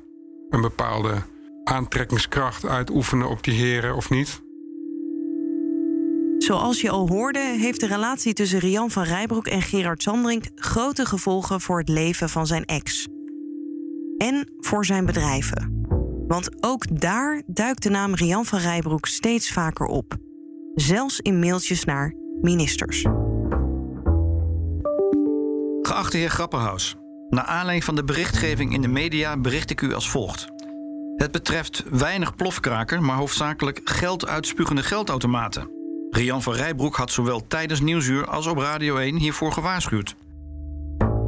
een 0.51 0.61
bepaalde 0.61 1.23
aantrekkingskracht 1.65 2.67
uitoefenen 2.67 3.29
op 3.29 3.43
die 3.43 3.55
heren 3.55 3.97
of 3.97 4.11
niet. 4.11 4.43
Zoals 6.39 6.81
je 6.81 6.91
al 6.91 7.09
hoorde, 7.09 7.39
heeft 7.39 7.81
de 7.81 7.87
relatie 7.87 8.33
tussen 8.33 8.59
Rian 8.59 8.91
van 8.91 9.03
Rijbroek 9.03 9.47
en 9.47 9.63
Gerard 9.63 10.03
Sandring 10.03 10.51
grote 10.55 11.07
gevolgen 11.07 11.61
voor 11.61 11.79
het 11.79 11.89
leven 11.89 12.29
van 12.29 12.47
zijn 12.47 12.65
ex. 12.65 13.07
En 14.19 14.49
voor 14.59 14.85
zijn 14.85 15.07
bedrijven. 15.07 15.80
Want 16.31 16.49
ook 16.61 17.01
daar 17.01 17.43
duikt 17.47 17.83
de 17.83 17.90
naam 17.90 18.14
Rian 18.14 18.45
van 18.45 18.59
Rijbroek 18.59 19.07
steeds 19.07 19.53
vaker 19.53 19.87
op. 19.87 20.16
Zelfs 20.75 21.21
in 21.21 21.38
mailtjes 21.38 21.85
naar 21.85 22.14
ministers. 22.40 23.03
Geachte 25.83 26.16
heer 26.16 26.31
Grapperhaus, 26.31 26.97
naar 27.29 27.45
aanleiding 27.45 27.85
van 27.85 27.95
de 27.95 28.05
berichtgeving 28.05 28.73
in 28.73 28.83
de 28.83 28.88
media 28.88 29.37
bericht 29.37 29.71
ik 29.71 29.81
u 29.81 29.95
als 29.95 30.11
volgt. 30.11 30.47
Het 31.16 31.31
betreft 31.31 31.85
weinig 31.90 32.35
plofkraker, 32.35 33.03
maar 33.03 33.16
hoofdzakelijk 33.16 33.81
geld 33.85 34.27
uitspugende 34.27 34.83
geldautomaten. 34.83 35.71
Rian 36.11 36.43
van 36.43 36.55
Rijbroek 36.55 36.97
had 36.97 37.11
zowel 37.11 37.47
tijdens 37.47 37.81
Nieuwsuur 37.81 38.27
als 38.27 38.47
op 38.47 38.59
Radio 38.59 38.97
1 38.97 39.16
hiervoor 39.16 39.53
gewaarschuwd. 39.53 40.14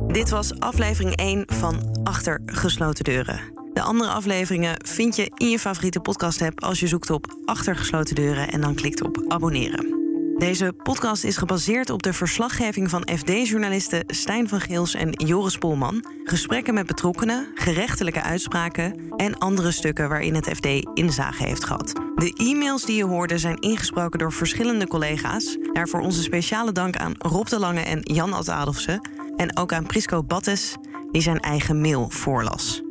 Dit 0.07 0.31
was 0.31 0.61
aflevering 0.61 1.17
1 1.17 1.45
van 1.47 1.99
Achter 2.05 2.41
gesloten 2.47 3.05
deuren. 3.05 3.62
De 3.73 3.83
andere 3.83 4.11
afleveringen 4.11 4.77
vind 4.85 5.17
je 5.17 5.31
in 5.35 5.49
je 5.49 5.59
favoriete 5.59 6.01
podcast-app 6.01 6.63
als 6.63 6.81
je 6.81 6.87
zoekt 6.87 7.11
op 7.11 7.37
Achter 7.45 7.77
gesloten 7.77 8.15
deuren 8.15 8.53
en 8.53 8.61
dan 8.61 8.75
klikt 8.75 9.03
op 9.03 9.25
abonneren. 9.29 10.01
Deze 10.39 10.73
podcast 10.83 11.25
is 11.25 11.37
gebaseerd 11.37 11.91
op 11.91 12.03
de 12.03 12.13
verslaggeving 12.13 12.91
van 12.91 13.09
FD-journalisten 13.17 14.05
Stijn 14.07 14.49
van 14.49 14.61
Geels 14.61 14.95
en 14.95 15.11
Joris 15.11 15.59
Polman, 15.59 16.05
gesprekken 16.25 16.75
met 16.75 16.87
betrokkenen, 16.87 17.47
gerechtelijke 17.55 18.23
uitspraken 18.23 19.13
en 19.17 19.39
andere 19.39 19.71
stukken 19.71 20.09
waarin 20.09 20.35
het 20.35 20.49
FD 20.49 20.67
inzage 20.95 21.45
heeft 21.45 21.65
gehad. 21.65 21.93
De 22.15 22.33
e-mails 22.37 22.85
die 22.85 22.97
je 22.97 23.05
hoorde 23.05 23.39
zijn 23.39 23.61
ingesproken 23.61 24.19
door 24.19 24.33
verschillende 24.33 24.87
collega's. 24.87 25.59
Daarvoor 25.73 26.01
onze 26.01 26.23
speciale 26.23 26.73
dank 26.73 26.97
aan 26.97 27.15
Rob 27.19 27.47
de 27.47 27.59
Lange 27.59 27.81
en 27.81 28.01
Jan 28.03 28.33
Ad 28.33 28.49
Adolfsen 28.49 29.09
en 29.37 29.57
ook 29.57 29.73
aan 29.73 29.87
Prisco 29.87 30.23
Battes, 30.23 30.77
die 31.11 31.23
zijn 31.23 31.41
eigen 31.41 31.81
mail 31.81 32.11
voorlas. 32.11 32.83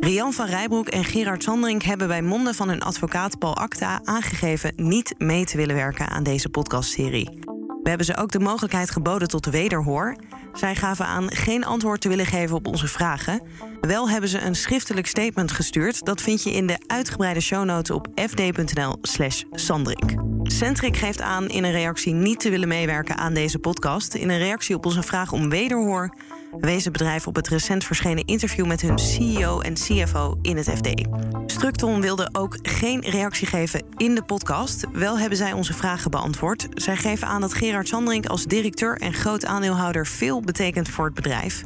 Rian 0.00 0.32
van 0.32 0.46
Rijbroek 0.46 0.88
en 0.88 1.04
Gerard 1.04 1.42
Sandring 1.42 1.82
hebben 1.82 2.08
bij 2.08 2.22
monden 2.22 2.54
van 2.54 2.68
hun 2.68 2.82
advocaat 2.82 3.38
Paul 3.38 3.56
Acta 3.56 4.00
aangegeven 4.04 4.72
niet 4.76 5.14
mee 5.18 5.44
te 5.44 5.56
willen 5.56 5.74
werken 5.74 6.08
aan 6.08 6.22
deze 6.22 6.48
podcastserie. 6.48 7.38
We 7.82 7.88
hebben 7.88 8.06
ze 8.06 8.16
ook 8.16 8.30
de 8.30 8.40
mogelijkheid 8.40 8.90
geboden 8.90 9.28
tot 9.28 9.46
wederhoor. 9.46 10.16
Zij 10.52 10.74
gaven 10.74 11.06
aan 11.06 11.30
geen 11.30 11.64
antwoord 11.64 12.00
te 12.00 12.08
willen 12.08 12.26
geven 12.26 12.56
op 12.56 12.66
onze 12.66 12.86
vragen. 12.86 13.42
Wel 13.80 14.10
hebben 14.10 14.30
ze 14.30 14.40
een 14.40 14.54
schriftelijk 14.54 15.06
statement 15.06 15.52
gestuurd. 15.52 16.04
Dat 16.04 16.20
vind 16.20 16.42
je 16.42 16.52
in 16.52 16.66
de 16.66 16.78
uitgebreide 16.86 17.40
shownotes 17.40 17.90
op 17.90 18.08
fd.nl/slash 18.14 19.42
Sandrik. 19.50 20.14
Centric 20.42 20.96
geeft 20.96 21.20
aan 21.20 21.48
in 21.48 21.64
een 21.64 21.72
reactie 21.72 22.12
niet 22.12 22.40
te 22.40 22.50
willen 22.50 22.68
meewerken 22.68 23.16
aan 23.16 23.34
deze 23.34 23.58
podcast. 23.58 24.14
In 24.14 24.28
een 24.28 24.38
reactie 24.38 24.76
op 24.76 24.86
onze 24.86 25.02
vraag 25.02 25.32
om 25.32 25.48
wederhoor 25.48 26.14
wees 26.60 26.84
het 26.84 26.92
bedrijf 26.92 27.26
op 27.26 27.34
het 27.34 27.48
recent 27.48 27.84
verschenen 27.84 28.24
interview 28.24 28.66
met 28.66 28.80
hun 28.80 28.98
CEO 28.98 29.60
en 29.60 29.74
CFO 29.74 30.38
in 30.42 30.56
het 30.56 30.70
FD. 30.70 31.06
Structon 31.46 32.00
wilde 32.00 32.28
ook 32.32 32.58
geen 32.62 33.00
reactie 33.00 33.46
geven 33.46 33.82
in 33.96 34.14
de 34.14 34.22
podcast. 34.22 34.86
Wel 34.92 35.18
hebben 35.18 35.38
zij 35.38 35.52
onze 35.52 35.72
vragen 35.72 36.10
beantwoord. 36.10 36.68
Zij 36.74 36.96
geven 36.96 37.28
aan 37.28 37.40
dat 37.40 37.54
Gerard 37.54 37.88
Sandring 37.88 38.28
als 38.28 38.44
directeur 38.44 38.96
en 38.96 39.12
groot 39.12 39.44
aandeelhouder 39.44 40.06
veel 40.06 40.40
betekent 40.40 40.88
voor 40.88 41.04
het 41.04 41.14
bedrijf. 41.14 41.62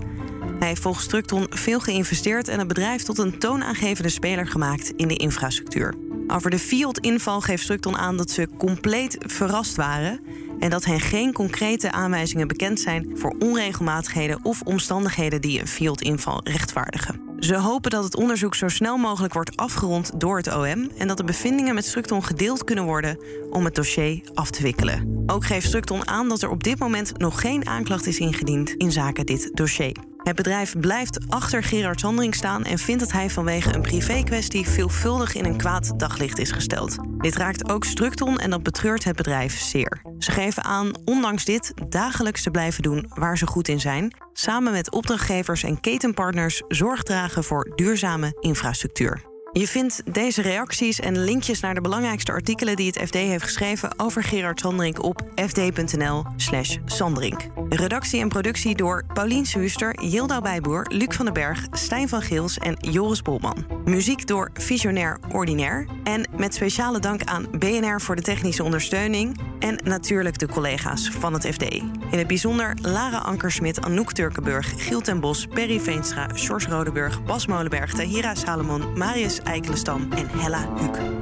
Hij 0.59 0.68
heeft 0.68 0.83
volgens 0.83 1.05
Structon 1.05 1.47
veel 1.51 1.81
geïnvesteerd 1.81 2.49
en 2.49 2.59
het 2.59 2.68
bedrijf 2.68 3.03
tot 3.03 3.18
een 3.18 3.38
toonaangevende 3.38 4.09
speler 4.09 4.47
gemaakt 4.47 4.92
in 4.97 5.09
de 5.09 5.16
infrastructuur. 5.16 5.95
Over 6.27 6.51
de 6.51 6.59
Fiat-inval 6.59 7.40
geeft 7.40 7.62
Structon 7.62 7.97
aan 7.97 8.16
dat 8.16 8.31
ze 8.31 8.49
compleet 8.59 9.16
verrast 9.18 9.77
waren 9.77 10.21
en 10.62 10.70
dat 10.70 10.85
hen 10.85 11.01
geen 11.01 11.33
concrete 11.33 11.92
aanwijzingen 11.92 12.48
bekend 12.48 12.81
zijn 12.81 13.11
voor 13.14 13.35
onregelmatigheden 13.38 14.38
of 14.42 14.62
omstandigheden 14.62 15.40
die 15.40 15.61
een 15.61 15.66
Fiat-inval 15.66 16.40
rechtvaardigen. 16.44 17.20
Ze 17.38 17.57
hopen 17.57 17.90
dat 17.90 18.05
het 18.05 18.16
onderzoek 18.16 18.55
zo 18.55 18.68
snel 18.68 18.96
mogelijk 18.96 19.33
wordt 19.33 19.57
afgerond 19.57 20.20
door 20.20 20.37
het 20.37 20.55
OM 20.55 20.90
en 20.98 21.09
dat 21.09 21.16
de 21.16 21.25
bevindingen 21.25 21.75
met 21.75 21.85
Structon 21.85 22.25
gedeeld 22.25 22.64
kunnen 22.64 22.85
worden 22.85 23.18
om 23.51 23.64
het 23.64 23.75
dossier 23.75 24.20
af 24.35 24.51
te 24.51 24.62
wikkelen. 24.62 25.22
Ook 25.27 25.44
geeft 25.44 25.66
Structon 25.66 26.09
aan 26.09 26.29
dat 26.29 26.42
er 26.42 26.51
op 26.51 26.62
dit 26.62 26.79
moment 26.79 27.18
nog 27.18 27.40
geen 27.40 27.66
aanklacht 27.66 28.07
is 28.07 28.18
ingediend 28.18 28.70
in 28.70 28.92
zaken 28.92 29.27
dit 29.27 29.51
dossier. 29.55 30.12
Het 30.23 30.37
bedrijf 30.37 30.79
blijft 30.81 31.19
achter 31.29 31.63
Gerard 31.63 32.01
Sandring 32.01 32.35
staan 32.35 32.65
en 32.65 32.79
vindt 32.79 33.01
dat 33.01 33.13
hij 33.13 33.31
vanwege 33.31 33.75
een 33.75 33.83
privé-kwestie 33.83 34.69
veelvuldig 34.69 35.35
in 35.35 35.45
een 35.45 35.57
kwaad 35.57 35.99
daglicht 35.99 36.39
is 36.39 36.51
gesteld. 36.51 36.97
Dit 37.19 37.37
raakt 37.37 37.71
ook 37.71 37.85
Structon 37.85 38.39
en 38.39 38.51
dat 38.51 38.63
betreurt 38.63 39.05
het 39.05 39.17
bedrijf 39.17 39.61
zeer. 39.61 40.03
Ze 40.19 40.31
geven 40.31 40.65
aan, 40.65 40.91
ondanks 41.05 41.45
dit, 41.45 41.73
dagelijks 41.89 42.43
te 42.43 42.51
blijven 42.51 42.83
doen 42.83 43.07
waar 43.15 43.39
ze 43.39 43.47
goed 43.47 43.69
in 43.69 43.81
zijn, 43.81 44.15
samen 44.33 44.73
met 44.73 44.91
opdrachtgevers 44.91 45.63
en 45.63 45.81
ketenpartners 45.81 46.63
zorg 46.69 47.03
dragen 47.03 47.45
voor 47.45 47.73
duurzame 47.75 48.37
infrastructuur. 48.41 49.32
Je 49.55 49.67
vindt 49.67 50.15
deze 50.15 50.43
reacties 50.43 51.01
en 51.01 51.25
linkjes 51.25 51.61
naar 51.61 51.75
de 51.75 51.81
belangrijkste 51.81 52.33
artikelen 52.33 52.77
die 52.77 52.87
het 52.87 52.99
FD 53.07 53.15
heeft 53.15 53.45
geschreven 53.45 53.95
over 53.97 54.25
Gerard 54.25 54.61
Sandrink 54.61 55.03
op 55.03 55.23
fd.nl/slash 55.35 56.77
Sandrink. 56.85 57.49
Redactie 57.69 58.21
en 58.21 58.29
productie 58.29 58.77
door 58.77 59.05
Paulien 59.12 59.47
Suuster, 59.47 60.05
Jilda 60.05 60.41
Bijboer, 60.41 60.87
Luc 60.88 61.17
van 61.17 61.25
den 61.25 61.35
Berg, 61.35 61.67
Stijn 61.71 62.09
van 62.09 62.23
Geels 62.23 62.59
en 62.59 62.77
Joris 62.81 63.23
Bolman. 63.23 63.67
Muziek 63.85 64.27
door 64.27 64.51
Visionair 64.55 65.19
Ordinair. 65.33 65.87
En 66.05 66.29
met 66.37 66.55
speciale 66.55 66.99
dank 66.99 67.25
aan 67.25 67.47
BNR 67.59 68.01
voor 68.01 68.17
de 68.17 68.23
technische 68.23 68.65
ondersteuning. 68.65 69.41
En 69.59 69.79
natuurlijk 69.85 70.38
de 70.38 70.49
collega's 70.49 71.09
van 71.09 71.33
het 71.33 71.47
FD. 71.47 71.62
In 71.62 72.19
het 72.19 72.27
bijzonder 72.27 72.77
Lara 72.83 73.19
Ankersmit, 73.19 73.81
Anouk 73.81 74.12
Turkenburg, 74.12 74.73
Giel 74.77 75.01
ten 75.01 75.21
Bos, 75.21 75.47
Perry 75.47 75.81
Veenstra, 75.81 76.29
Sjors 76.35 76.67
Rodeburg, 76.67 77.23
Bas 77.23 77.47
Molenberg, 77.47 77.93
Tahira 77.93 78.35
Salomon, 78.35 78.99
Marius 78.99 79.41
Eikelenstam 79.46 80.11
en 80.16 80.28
Hella 80.28 80.66
Huuk. 80.78 81.22